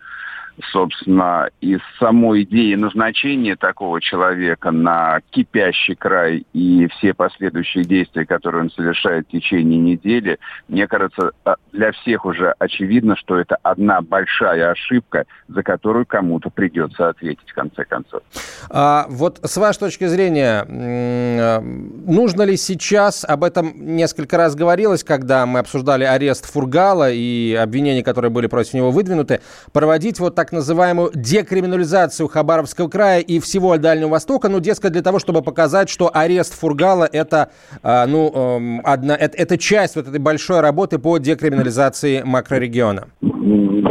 собственно, 0.71 1.49
из 1.61 1.79
самой 1.99 2.43
идеи 2.43 2.75
назначения 2.75 3.55
такого 3.55 4.01
человека 4.01 4.71
на 4.71 5.21
кипящий 5.29 5.95
край 5.95 6.45
и 6.53 6.87
все 6.87 7.13
последующие 7.13 7.83
действия, 7.83 8.25
которые 8.25 8.63
он 8.63 8.71
совершает 8.71 9.27
в 9.27 9.31
течение 9.31 9.79
недели, 9.79 10.39
мне 10.67 10.87
кажется, 10.87 11.31
а, 11.45 11.55
для 11.71 11.91
всех 11.91 12.25
уже 12.25 12.53
очевидно, 12.59 13.15
что 13.15 13.37
это 13.37 13.57
одна 13.61 14.01
большая 14.01 14.71
ошибка, 14.71 15.25
за 15.47 15.63
которую 15.63 16.05
кому-то 16.05 16.49
придется 16.49 17.09
ответить 17.09 17.49
в 17.49 17.53
конце 17.53 17.85
концов. 17.85 18.21
А, 18.69 19.05
вот 19.09 19.39
с 19.43 19.57
вашей 19.57 19.79
точки 19.79 20.05
зрения, 20.05 20.63
нужно 20.63 22.41
ли 22.43 22.57
сейчас, 22.57 23.23
об 23.23 23.43
этом 23.43 23.73
несколько 23.95 24.37
раз 24.37 24.55
говорилось, 24.55 25.03
когда 25.03 25.45
мы 25.45 25.59
обсуждали 25.59 26.03
арест 26.03 26.51
Фургала 26.51 27.11
и 27.11 27.53
обвинения, 27.53 28.03
которые 28.03 28.31
были 28.31 28.47
против 28.47 28.73
него 28.73 28.91
выдвинуты, 28.91 29.41
проводить 29.71 30.19
вот 30.19 30.35
так 30.35 30.46
так 30.47 30.53
называемую 30.53 31.11
декриминализацию 31.13 32.29
Хабаровского 32.29 32.87
края 32.87 33.19
и 33.19 33.41
всего 33.41 33.77
Дальнего 33.77 34.11
Востока, 34.11 34.47
ну, 34.47 34.61
дескать, 34.61 34.93
для 34.93 35.01
того, 35.01 35.19
чтобы 35.19 35.41
показать, 35.41 35.89
что 35.89 36.09
арест 36.13 36.57
Фургала 36.57 37.03
это, 37.03 37.51
э, 37.83 38.05
ну, 38.05 38.31
э, 38.33 38.81
одна, 38.85 39.13
это, 39.13 39.35
это 39.37 39.57
часть 39.57 39.97
вот 39.97 40.07
этой 40.07 40.21
большой 40.21 40.61
работы 40.61 40.99
по 40.99 41.17
декриминализации 41.17 42.21
макрорегиона. 42.23 43.09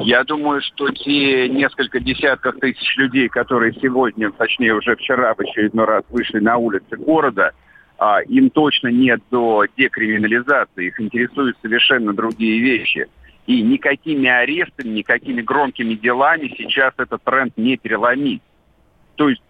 Я 0.01 0.25
думаю, 0.25 0.63
что 0.63 0.89
те 0.89 1.51
несколько 1.51 2.01
десятков 2.01 2.55
тысяч 2.59 2.97
людей, 2.97 3.29
которые 3.29 3.75
сегодня, 3.75 4.31
точнее 4.31 4.73
уже 4.73 4.97
вчера 4.97 5.35
в 5.35 5.41
очередной 5.41 5.85
раз 5.85 6.05
вышли 6.09 6.39
на 6.39 6.57
улицы 6.57 6.97
города, 6.97 7.51
а, 7.99 8.23
им 8.23 8.49
точно 8.49 8.89
нет 8.89 9.21
до 9.31 9.65
декриминализации, 9.77 10.87
их 10.87 10.99
интересуют 11.03 11.59
совершенно 11.61 12.15
другие 12.15 12.61
вещи. 12.61 13.09
И 13.47 13.63
никакими 13.63 14.29
арестами, 14.29 14.89
никакими 14.89 15.41
громкими 15.41 15.95
делами 15.95 16.53
сейчас 16.57 16.95
этот 16.99 17.23
тренд 17.23 17.57
не 17.57 17.77
переломить. 17.77 18.43
То 19.15 19.29
есть 19.29 19.43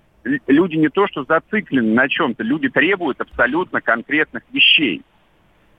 люди 0.46 0.76
не 0.76 0.88
то 0.88 1.06
что 1.06 1.24
зациклены 1.24 1.94
на 1.94 2.08
чем-то, 2.08 2.42
люди 2.42 2.68
требуют 2.68 3.20
абсолютно 3.20 3.80
конкретных 3.80 4.42
вещей. 4.52 5.02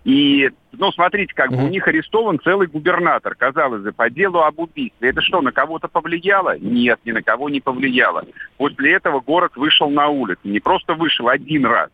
И, 0.04 0.50
ну, 0.72 0.90
смотрите, 0.94 1.34
как 1.34 1.52
бы 1.52 1.66
у 1.66 1.68
них 1.68 1.86
арестован 1.86 2.40
целый 2.42 2.68
губернатор, 2.68 3.36
казалось 3.36 3.82
бы, 3.82 3.92
по 3.92 4.10
делу 4.10 4.40
об 4.40 4.58
убийстве. 4.58 5.10
Это 5.10 5.22
что, 5.22 5.42
на 5.42 5.52
кого-то 5.52 5.90
повлияло? 5.90 6.58
Нет, 6.58 7.00
ни 7.04 7.12
на 7.12 7.22
кого 7.22 7.50
не 7.50 7.60
повлияло. 7.60 8.24
После 8.56 8.94
этого 8.94 9.20
город 9.20 9.58
вышел 9.58 9.90
на 9.90 10.08
улицу. 10.08 10.40
Не 10.46 10.62
просто 10.62 10.94
вышел 10.94 11.28
один 11.28 11.66
раз. 11.66 11.90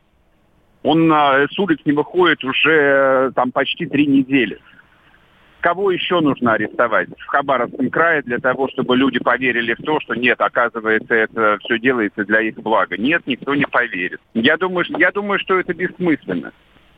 Он 0.84 1.12
а, 1.12 1.48
с 1.48 1.58
улиц 1.58 1.80
не 1.86 1.94
выходит 1.94 2.44
уже 2.44 3.32
там 3.36 3.52
почти 3.52 3.88
три 3.88 4.06
недели. 4.06 4.60
Кого 5.64 5.92
еще 5.92 6.20
нужно 6.20 6.56
арестовать 6.56 7.08
в 7.18 7.26
Хабаровском 7.28 7.90
крае 7.90 8.22
для 8.22 8.40
того, 8.40 8.68
чтобы 8.68 8.98
люди 8.98 9.18
поверили 9.20 9.74
в 9.74 9.82
то, 9.82 9.98
что 10.02 10.14
нет, 10.14 10.42
оказывается, 10.42 11.16
это 11.16 11.58
все 11.62 11.80
делается 11.80 12.26
для 12.26 12.42
их 12.42 12.56
блага? 12.56 12.98
Нет, 12.98 13.26
никто 13.26 13.56
не 13.56 13.64
поверит. 13.64 14.20
Я 14.34 14.58
думаю, 14.58 14.86
я 14.90 15.10
думаю 15.14 15.40
что 15.40 15.58
это 15.58 15.74
бессмысленно. 15.74 16.52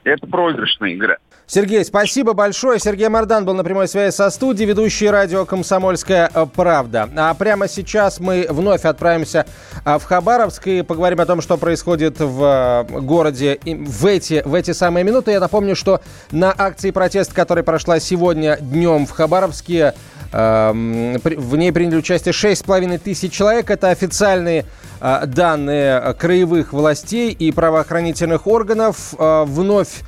Это 0.06 0.28
проигрышная 0.28 0.94
игра. 0.94 1.18
Сергей, 1.48 1.84
спасибо 1.84 2.34
большое. 2.34 2.80
Сергей 2.80 3.10
Мардан 3.10 3.44
был 3.44 3.56
на 3.56 3.64
прямой 3.64 3.88
связи 3.88 4.14
со 4.14 4.30
студией, 4.30 4.70
ведущий 4.70 5.10
радио 5.10 5.46
«Комсомольская 5.46 6.30
правда». 6.56 7.10
А 7.16 7.34
прямо 7.34 7.68
сейчас 7.68 8.20
мы 8.20 8.46
вновь 8.50 8.86
отправимся 8.86 9.48
а, 9.84 9.98
в 9.98 10.04
Хабаровск 10.04 10.68
и 10.68 10.84
поговорим 10.84 11.22
о 11.22 11.26
том, 11.26 11.42
что 11.42 11.58
происходит 11.58 12.20
в 12.20 12.40
а, 12.44 12.84
городе 12.84 13.60
в 13.64 14.06
эти, 14.06 14.44
в 14.46 14.54
эти 14.54 14.72
самые 14.72 15.04
минуты. 15.04 15.32
Я 15.32 15.40
напомню, 15.40 15.76
что 15.76 16.02
на 16.32 16.54
акции 16.56 16.92
протеста, 16.92 17.34
которая 17.34 17.64
прошла 17.64 18.00
сегодня 18.00 18.58
днем 18.58 19.08
в 19.08 19.12
Хабаровске, 19.12 19.96
в 20.36 21.56
ней 21.56 21.72
приняли 21.72 21.98
участие 21.98 22.34
6,5 22.34 22.98
тысяч 23.00 23.32
человек. 23.32 23.70
Это 23.70 23.90
официальные 23.90 24.66
а, 25.00 25.26
данные 25.26 26.14
краевых 26.20 26.74
властей 26.74 27.32
и 27.32 27.52
правоохранительных 27.52 28.48
органов. 28.48 29.14
А, 29.18 29.46
вновь 29.46 30.04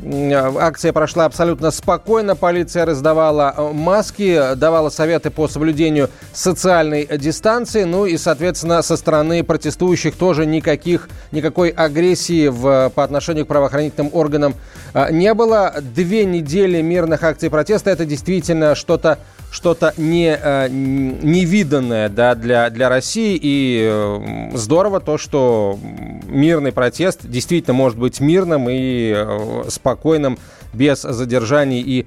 Акция 0.00 0.92
прошла 0.92 1.24
абсолютно 1.24 1.72
спокойно. 1.72 2.36
Полиция 2.36 2.86
раздавала 2.86 3.52
э, 3.56 3.72
маски, 3.72 4.54
давала 4.54 4.90
советы 4.90 5.30
по 5.30 5.48
соблюдению 5.48 6.08
социальной 6.32 7.04
дистанции. 7.18 7.82
Ну 7.82 8.06
и, 8.06 8.16
соответственно, 8.16 8.80
со 8.82 8.96
стороны 8.96 9.42
протестующих 9.42 10.14
тоже 10.14 10.46
никаких, 10.46 11.08
никакой 11.32 11.70
агрессии 11.70 12.46
в, 12.46 12.90
по 12.90 13.02
отношению 13.02 13.44
к 13.44 13.48
правоохранительным 13.48 14.10
органам 14.12 14.54
э, 14.94 15.10
не 15.10 15.34
было. 15.34 15.74
Две 15.80 16.24
недели 16.24 16.80
мирных 16.80 17.24
акций 17.24 17.50
протеста– 17.50 17.90
это 17.92 18.06
действительно 18.06 18.76
что-то 18.76 19.18
что-то 19.50 19.94
не, 19.96 20.38
э, 20.40 20.68
невиданное 20.68 22.08
да, 22.08 22.34
для, 22.34 22.70
для 22.70 22.88
России. 22.88 23.38
И 23.40 23.88
э, 23.90 24.50
здорово 24.54 25.00
то, 25.00 25.18
что 25.18 25.78
мирный 26.26 26.72
протест 26.72 27.20
действительно 27.24 27.74
может 27.74 27.98
быть 27.98 28.20
мирным 28.20 28.68
и 28.68 29.14
э, 29.16 29.64
спокойным 29.68 30.38
без 30.74 31.00
задержаний 31.00 31.80
и 31.80 32.06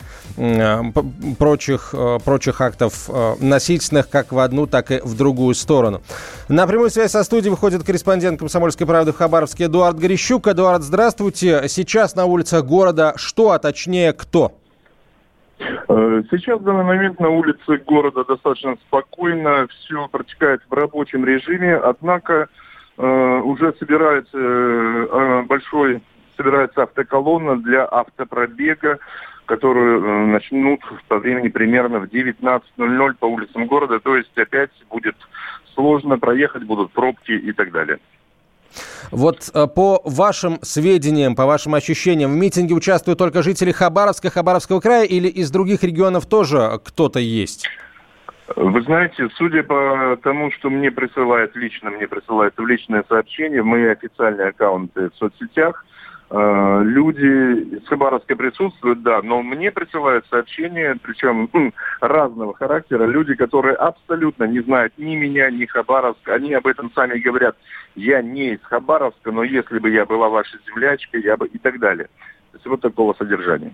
прочих, 1.39 1.96
прочих 2.24 2.62
актов 2.62 3.10
насильственных 3.39 4.08
как 4.08 4.32
в 4.32 4.38
одну, 4.38 4.68
так 4.68 4.92
и 4.92 5.00
в 5.04 5.18
другую 5.18 5.56
сторону. 5.56 6.04
На 6.48 6.68
прямую 6.68 6.92
связь 6.92 7.10
со 7.10 7.24
студией 7.24 7.50
выходит 7.50 7.84
корреспондент 7.84 8.38
«Комсомольской 8.38 8.86
правды» 8.86 9.14
в 9.14 9.18
Хабаровске 9.18 9.66
Эдуард 9.66 9.98
Горещук. 9.98 10.48
Эдуард, 10.48 10.84
здравствуйте. 10.84 11.64
Сейчас 11.68 12.14
на 12.16 12.26
улицах 12.26 12.64
города 12.64 13.14
что, 13.16 13.50
а 13.50 13.58
точнее 13.58 14.14
кто? 14.14 14.61
Э, 15.62 16.24
сейчас 16.32 16.59
в 16.59 16.64
данный 16.64 16.84
момент 16.84 17.20
на 17.20 17.30
улице 17.30 17.78
города 17.86 18.24
достаточно 18.26 18.76
спокойно, 18.88 19.68
все 19.68 20.07
протекает 20.07 20.62
в 20.70 20.74
рабочем 20.74 21.26
режиме, 21.26 21.76
однако 21.76 22.49
э, 22.97 23.41
уже 23.43 23.74
собирается 23.80 24.38
э, 24.38 25.43
большой 25.43 26.01
собирается 26.38 26.84
автоколонна 26.84 27.62
для 27.62 27.86
автопробега, 27.86 28.97
которую 29.45 30.28
начнут 30.28 30.80
по 31.07 31.20
времени 31.20 31.49
примерно 31.49 31.99
в 31.99 32.05
19.00 32.05 33.16
по 33.20 33.26
улицам 33.26 33.68
города, 33.68 33.99
то 33.99 34.16
есть 34.16 34.36
опять 34.38 34.72
будет 34.89 35.16
сложно 35.76 36.18
проехать, 36.18 36.64
будут 36.64 36.91
пробки 36.93 37.32
и 37.32 37.51
так 37.51 37.72
далее. 37.72 37.99
Вот 39.11 39.49
э, 39.53 39.67
по 39.67 40.01
вашим 40.05 40.59
сведениям, 40.61 41.36
по 41.36 41.45
вашим 41.45 41.76
ощущениям, 41.76 42.32
в 42.32 42.36
митинге 42.36 42.74
участвуют 42.74 43.19
только 43.19 43.41
жители 43.43 43.72
Хабаровска, 43.72 44.30
Хабаровского 44.30 44.80
края 44.80 45.05
или 45.05 45.28
из 45.28 45.51
других 45.51 45.84
регионов 45.84 46.26
тоже 46.26 46.80
кто-то 46.84 47.19
есть? 47.19 47.67
Вы 48.55 48.82
знаете, 48.82 49.30
судя 49.36 49.63
по 49.63 50.17
тому, 50.24 50.51
что 50.51 50.69
мне 50.69 50.91
присылают 50.91 51.55
лично, 51.55 51.89
мне 51.89 52.07
присылают 52.07 52.53
в 52.57 52.65
личное 52.65 53.03
сообщение, 53.07 53.63
мои 53.63 53.86
официальные 53.86 54.49
аккаунты 54.49 55.09
в 55.09 55.15
соцсетях, 55.15 55.86
люди 56.32 57.75
из 57.75 57.88
Хабаровска 57.88 58.36
присутствуют, 58.38 59.03
да, 59.03 59.21
но 59.21 59.41
мне 59.41 59.69
присылают 59.71 60.25
сообщения, 60.27 60.97
причем 61.01 61.49
м, 61.51 61.73
разного 61.99 62.53
характера, 62.53 63.05
люди, 63.05 63.36
которые 63.36 63.75
абсолютно 63.75 64.45
не 64.45 64.61
знают 64.61 64.93
ни 64.97 65.15
меня, 65.15 65.49
ни 65.51 65.65
Хабаровска, 65.65 66.36
они 66.36 66.53
об 66.53 66.67
этом 66.67 66.91
сами 66.93 67.19
говорят, 67.19 67.57
я 67.95 68.21
не 68.21 68.53
из 68.53 68.61
Хабаровска, 68.63 69.32
но 69.32 69.43
если 69.43 69.79
бы 69.79 69.89
я 69.89 70.05
была 70.05 70.29
вашей 70.29 70.59
землячкой, 70.65 71.21
я 71.21 71.36
бы 71.36 71.47
и 71.47 71.57
так 71.57 71.79
далее. 71.79 72.07
То 72.51 72.57
есть 72.57 72.65
вот 72.65 72.82
такого 72.82 73.13
содержания. 73.13 73.73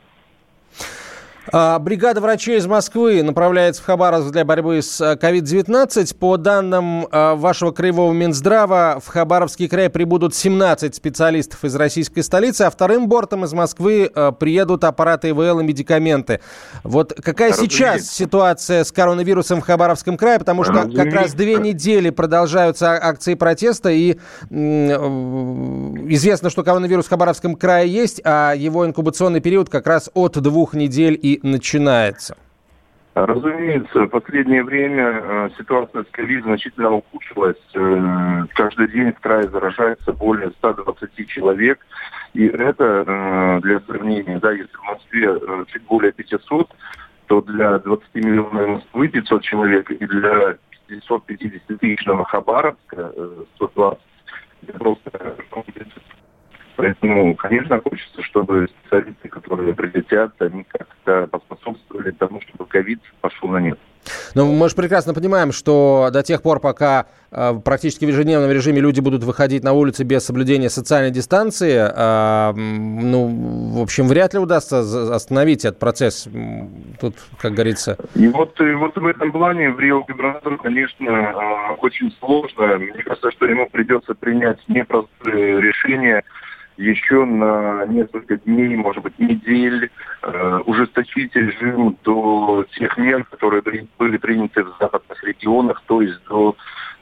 А, 1.52 1.80
бригада 1.80 2.20
врачей 2.22 2.58
из 2.58 2.68
Москвы 2.68 3.24
направляется 3.24 3.82
в 3.82 3.86
Хабаровск 3.86 4.32
для 4.32 4.44
борьбы 4.44 4.82
с 4.82 5.00
COVID-19. 5.02 6.12
Э, 6.12 6.16
По 6.16 6.38
данным 6.38 7.08
а, 7.12 7.36
вашего 7.36 7.72
краевого 7.72 8.12
Минздрава, 8.12 9.00
в 9.04 9.08
Хабаровский 9.08 9.68
край 9.70 9.90
прибудут 9.90 10.36
17 10.36 10.94
специалистов 10.94 11.64
из 11.64 11.76
российской 11.76 12.22
столицы, 12.22 12.64
а 12.64 12.70
вторым 12.70 13.08
бортом 13.08 13.46
из 13.46 13.54
Москвы 13.54 14.12
а, 14.14 14.32
приедут 14.32 14.84
аппараты 14.84 15.30
ИВЛ 15.30 15.62
и 15.62 15.64
медикаменты. 15.64 16.42
Вот 16.84 17.14
какая 17.14 17.52
Разумеется. 17.52 17.78
сейчас 17.78 18.10
ситуация 18.12 18.84
с 18.84 18.92
коронавирусом 18.92 19.62
в 19.62 19.66
Хабаровском 19.66 20.18
крае? 20.18 20.40
Потому 20.40 20.64
что 20.64 20.74
Разумеется. 20.74 21.04
как 21.06 21.14
раз 21.14 21.34
две 21.34 21.56
недели 21.56 22.10
продолжаются 22.10 22.92
акции 22.92 23.36
протеста, 23.36 23.90
и 23.90 24.18
известно, 26.10 26.50
что 26.50 26.64
коронавирус 26.64 27.06
в 27.06 27.10
Хабаровском 27.10 27.56
крае 27.56 27.92
есть, 27.92 28.22
а 28.24 28.54
его 28.54 28.86
инкубационный 28.86 29.40
период 29.40 29.70
как 29.70 29.88
раз 29.88 30.10
от 30.14 30.34
двух 30.34 30.74
недель 30.74 31.18
и 31.22 31.37
начинается? 31.44 32.38
Разумеется, 33.26 34.02
в 34.02 34.10
последнее 34.10 34.64
время 34.64 35.22
э, 35.24 35.50
ситуация 35.58 36.04
с 36.04 36.08
ковид 36.12 36.44
значительно 36.44 36.92
ухудшилась. 36.92 37.58
Э, 37.74 38.44
каждый 38.54 38.88
день 38.90 39.12
в 39.12 39.20
крае 39.20 39.50
заражается 39.50 40.14
более 40.14 40.52
120 40.52 41.28
человек. 41.28 41.80
И 42.34 42.46
это, 42.46 43.04
э, 43.08 43.60
для 43.62 43.80
сравнения, 43.80 44.38
да, 44.38 44.52
если 44.52 44.76
в 44.76 44.84
Москве 44.84 45.40
чуть 45.68 45.84
более 45.84 46.12
500, 46.12 46.70
то 47.26 47.42
для 47.42 47.80
20 47.80 48.16
миллионов 48.16 48.54
Москвы 48.54 49.08
500 49.08 49.42
человек 49.42 49.90
и 49.90 50.06
для 50.06 50.58
550 50.88 51.80
тысячного 51.80 52.26
Хабаровска 52.26 53.12
120. 53.56 54.00
Э, 54.00 54.70
это 54.70 54.80
просто 54.80 55.36
Поэтому, 56.78 57.36
конечно, 57.36 57.82
хочется, 57.82 58.22
чтобы 58.22 58.68
специалисты, 58.68 59.28
которые 59.30 59.74
прилетят, 59.74 60.32
они 60.40 60.64
как-то 60.64 61.28
поспособствовали 61.28 62.12
тому, 62.12 62.40
чтобы 62.42 62.68
ковид 62.68 63.00
пошел 63.20 63.50
на 63.50 63.58
нет. 63.58 63.80
Но 64.36 64.46
мы 64.46 64.70
же 64.70 64.76
прекрасно 64.76 65.16
понимаем, 65.16 65.52
что 65.52 66.10
до 66.14 66.22
тех 66.22 66.44
пор, 66.44 66.60
пока 66.60 67.08
э, 67.32 67.54
практически 67.66 68.06
в 68.06 68.10
ежедневном 68.10 68.52
режиме 68.52 68.80
люди 68.80 69.00
будут 69.00 69.24
выходить 69.24 69.64
на 69.64 69.74
улицы 69.74 70.04
без 70.04 70.24
соблюдения 70.24 70.70
социальной 70.70 71.10
дистанции, 71.10 71.76
э, 71.76 72.54
ну, 72.54 73.74
в 73.76 73.82
общем, 73.82 74.08
вряд 74.08 74.36
ли 74.36 74.40
удастся 74.40 74.82
остановить 75.16 75.66
этот 75.66 75.80
процесс. 75.80 76.30
Тут, 77.02 77.16
как 77.42 77.54
говорится... 77.54 77.98
И 78.14 78.28
вот, 78.28 78.62
и 78.62 78.72
вот 78.74 78.96
в 78.96 79.06
этом 79.06 79.32
плане 79.32 79.72
в 79.72 79.80
Рио 79.80 80.04
губернатору, 80.04 80.58
конечно, 80.60 81.10
э, 81.10 81.74
очень 81.80 82.16
сложно. 82.20 82.78
Мне 82.78 83.02
кажется, 83.04 83.32
что 83.32 83.48
ему 83.48 83.68
придется 83.68 84.14
принять 84.14 84.60
непростые 84.68 85.60
решения, 85.60 86.24
еще 86.78 87.26
на 87.26 87.86
несколько 87.86 88.38
дней, 88.38 88.76
может 88.76 89.04
быть, 89.04 89.18
недель 89.20 89.90
э, 90.22 90.60
ужесточить 90.66 91.36
режим 91.36 91.98
до 92.04 92.66
тех 92.72 92.98
мер, 92.98 93.24
которые 93.26 93.64
были 93.98 94.18
приняты 94.18 94.64
в 94.64 94.76
западных 94.80 95.24
регионах, 95.24 95.82
то 95.88 96.02
есть 96.02 96.24
до 96.30 96.56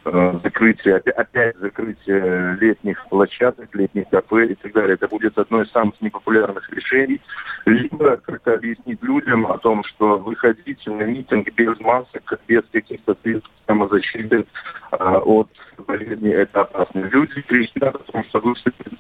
э, 0.06 0.40
закрытия, 0.44 0.98
опять 0.98 1.58
закрытия 1.58 2.58
летних 2.62 3.06
площадок, 3.10 3.74
летних 3.74 4.08
кафе 4.10 4.48
и 4.48 4.56
так 4.56 4.74
далее. 4.74 4.94
Это 4.94 5.08
будет 5.08 5.38
одно 5.38 5.62
из 5.62 5.72
самых 5.72 6.00
непопулярных 6.02 6.70
решений. 6.72 7.22
Либо 7.66 8.18
как-то 8.18 8.54
объяснить 8.54 9.02
людям 9.04 9.52
о 9.52 9.58
том, 9.58 9.84
что 9.84 10.18
выходить 10.18 10.86
на 10.86 11.04
митинг 11.04 11.52
без 11.54 11.80
масок, 11.80 12.40
без 12.48 12.64
каких-то 12.72 13.16
средств 13.24 13.50
самозащиты 13.68 14.46
э, 14.92 14.96
от 14.98 15.50
болезни, 15.88 16.32
это 16.32 16.62
опасно. 16.62 17.00
Люди 17.00 17.42
кричат 17.42 17.96
о 17.96 18.12
том, 18.12 18.24
что 18.26 18.40
выступить 18.40 19.00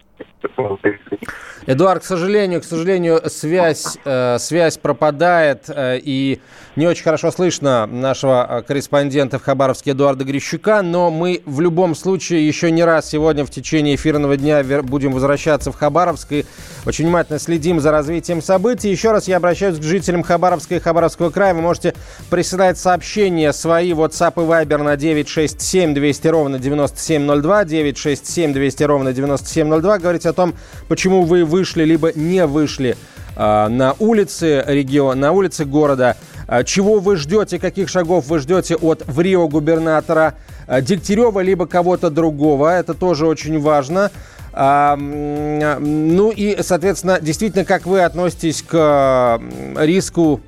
Эдуард, 1.67 2.03
к 2.03 2.05
сожалению, 2.05 2.61
к 2.61 2.63
сожалению, 2.63 3.21
связь, 3.29 3.97
э, 4.05 4.37
связь 4.37 4.77
пропадает, 4.77 5.65
э, 5.67 5.99
и 6.01 6.39
не 6.75 6.87
очень 6.87 7.03
хорошо 7.03 7.31
слышно 7.31 7.87
нашего 7.87 8.45
э, 8.47 8.61
корреспондента 8.61 9.39
в 9.39 9.43
Хабаровске 9.43 9.91
Эдуарда 9.91 10.25
Грищука, 10.25 10.83
но 10.83 10.94
мы 10.95 11.41
в 11.45 11.61
любом 11.61 11.95
случае 11.95 12.47
еще 12.47 12.71
не 12.71 12.83
раз 12.83 13.09
сегодня 13.09 13.45
в 13.45 13.49
течение 13.49 13.95
эфирного 13.95 14.37
дня 14.37 14.63
будем 14.83 15.11
возвращаться 15.11 15.71
в 15.71 15.75
Хабаровск 15.75 16.31
и 16.31 16.45
очень 16.85 17.05
внимательно 17.05 17.39
следим 17.39 17.79
за 17.79 17.91
развитием 17.91 18.41
событий. 18.41 18.89
Еще 18.89 19.11
раз 19.11 19.27
я 19.27 19.37
обращаюсь 19.37 19.77
к 19.77 19.83
жителям 19.83 20.23
Хабаровска 20.23 20.75
и 20.75 20.79
Хабаровского 20.79 21.29
края. 21.29 21.53
Вы 21.53 21.61
можете 21.61 21.93
присылать 22.29 22.77
сообщения 22.77 23.51
свои 23.53 23.91
WhatsApp 23.91 24.33
и 24.37 24.47
Viber 24.47 24.83
на 24.83 24.95
967 24.95 25.93
200 25.93 26.27
ровно 26.27 26.59
9702, 26.59 27.65
967 27.65 28.53
200 28.53 28.83
ровно 28.83 29.13
9702. 29.13 29.99
Говорить 29.99 30.25
о 30.25 30.33
том, 30.33 30.55
почему 30.87 31.23
вы 31.23 31.45
вышли 31.45 31.83
либо 31.83 32.11
не 32.13 32.45
вышли 32.45 32.97
на 33.35 33.95
улицы 33.99 34.63
региона, 34.67 35.19
на 35.19 35.31
улицы 35.31 35.65
города. 35.65 36.15
Э, 36.47 36.63
чего 36.63 36.99
вы 36.99 37.15
ждете, 37.15 37.59
каких 37.59 37.89
шагов 37.89 38.27
вы 38.27 38.39
ждете 38.39 38.75
от 38.75 39.03
в 39.07 39.19
Рио 39.19 39.47
губернатора 39.47 40.35
э, 40.67 40.81
Дегтярева, 40.81 41.39
либо 41.39 41.65
кого-то 41.65 42.09
другого. 42.09 42.69
Это 42.69 42.93
тоже 42.93 43.27
очень 43.27 43.59
важно. 43.59 44.11
А, 44.57 44.95
ну 44.95 46.31
и, 46.31 46.57
соответственно, 46.61 47.19
действительно, 47.19 47.65
как 47.65 47.85
вы 47.85 48.01
относитесь 48.01 48.61
к 48.61 49.41
риску 49.75 50.39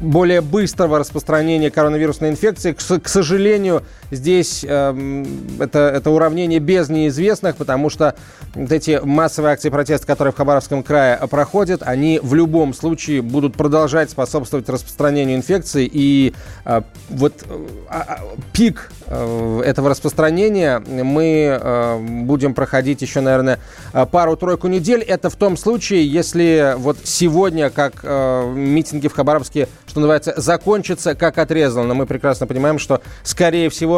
более 0.00 0.40
быстрого 0.40 0.98
распространения 0.98 1.70
коронавирусной 1.70 2.30
инфекции. 2.30 2.72
К, 2.72 2.78
к 3.02 3.08
сожалению, 3.08 3.82
здесь 4.10 4.64
э, 4.66 5.24
это, 5.60 5.78
это 5.78 6.10
уравнение 6.10 6.58
без 6.58 6.88
неизвестных, 6.88 7.56
потому 7.56 7.90
что 7.90 8.14
вот 8.54 8.72
эти 8.72 9.00
массовые 9.02 9.52
акции 9.52 9.70
протеста, 9.70 10.06
которые 10.06 10.32
в 10.32 10.36
Хабаровском 10.36 10.82
крае 10.82 11.18
проходят, 11.28 11.82
они 11.84 12.20
в 12.22 12.34
любом 12.34 12.74
случае 12.74 13.22
будут 13.22 13.56
продолжать 13.56 14.10
способствовать 14.10 14.68
распространению 14.68 15.36
инфекции. 15.36 15.88
И 15.90 16.34
э, 16.64 16.82
вот 17.08 17.44
э, 17.48 18.06
пик 18.52 18.90
э, 19.06 19.62
этого 19.64 19.90
распространения 19.90 20.78
мы 20.78 21.58
э, 21.60 21.98
будем 22.00 22.54
проходить 22.54 23.02
еще, 23.02 23.20
наверное, 23.20 23.58
пару-тройку 23.92 24.68
недель. 24.68 25.00
Это 25.00 25.30
в 25.30 25.36
том 25.36 25.56
случае, 25.56 26.06
если 26.06 26.74
вот 26.78 26.98
сегодня, 27.04 27.70
как 27.70 27.94
э, 28.02 28.52
митинги 28.54 29.08
в 29.08 29.14
Хабаровске 29.14 29.68
что 29.88 30.00
называется, 30.00 30.34
закончится 30.36 31.14
как 31.14 31.38
отрезал. 31.38 31.84
Но 31.84 31.94
мы 31.94 32.06
прекрасно 32.06 32.46
понимаем, 32.46 32.78
что, 32.78 33.00
скорее 33.22 33.70
всего, 33.70 33.97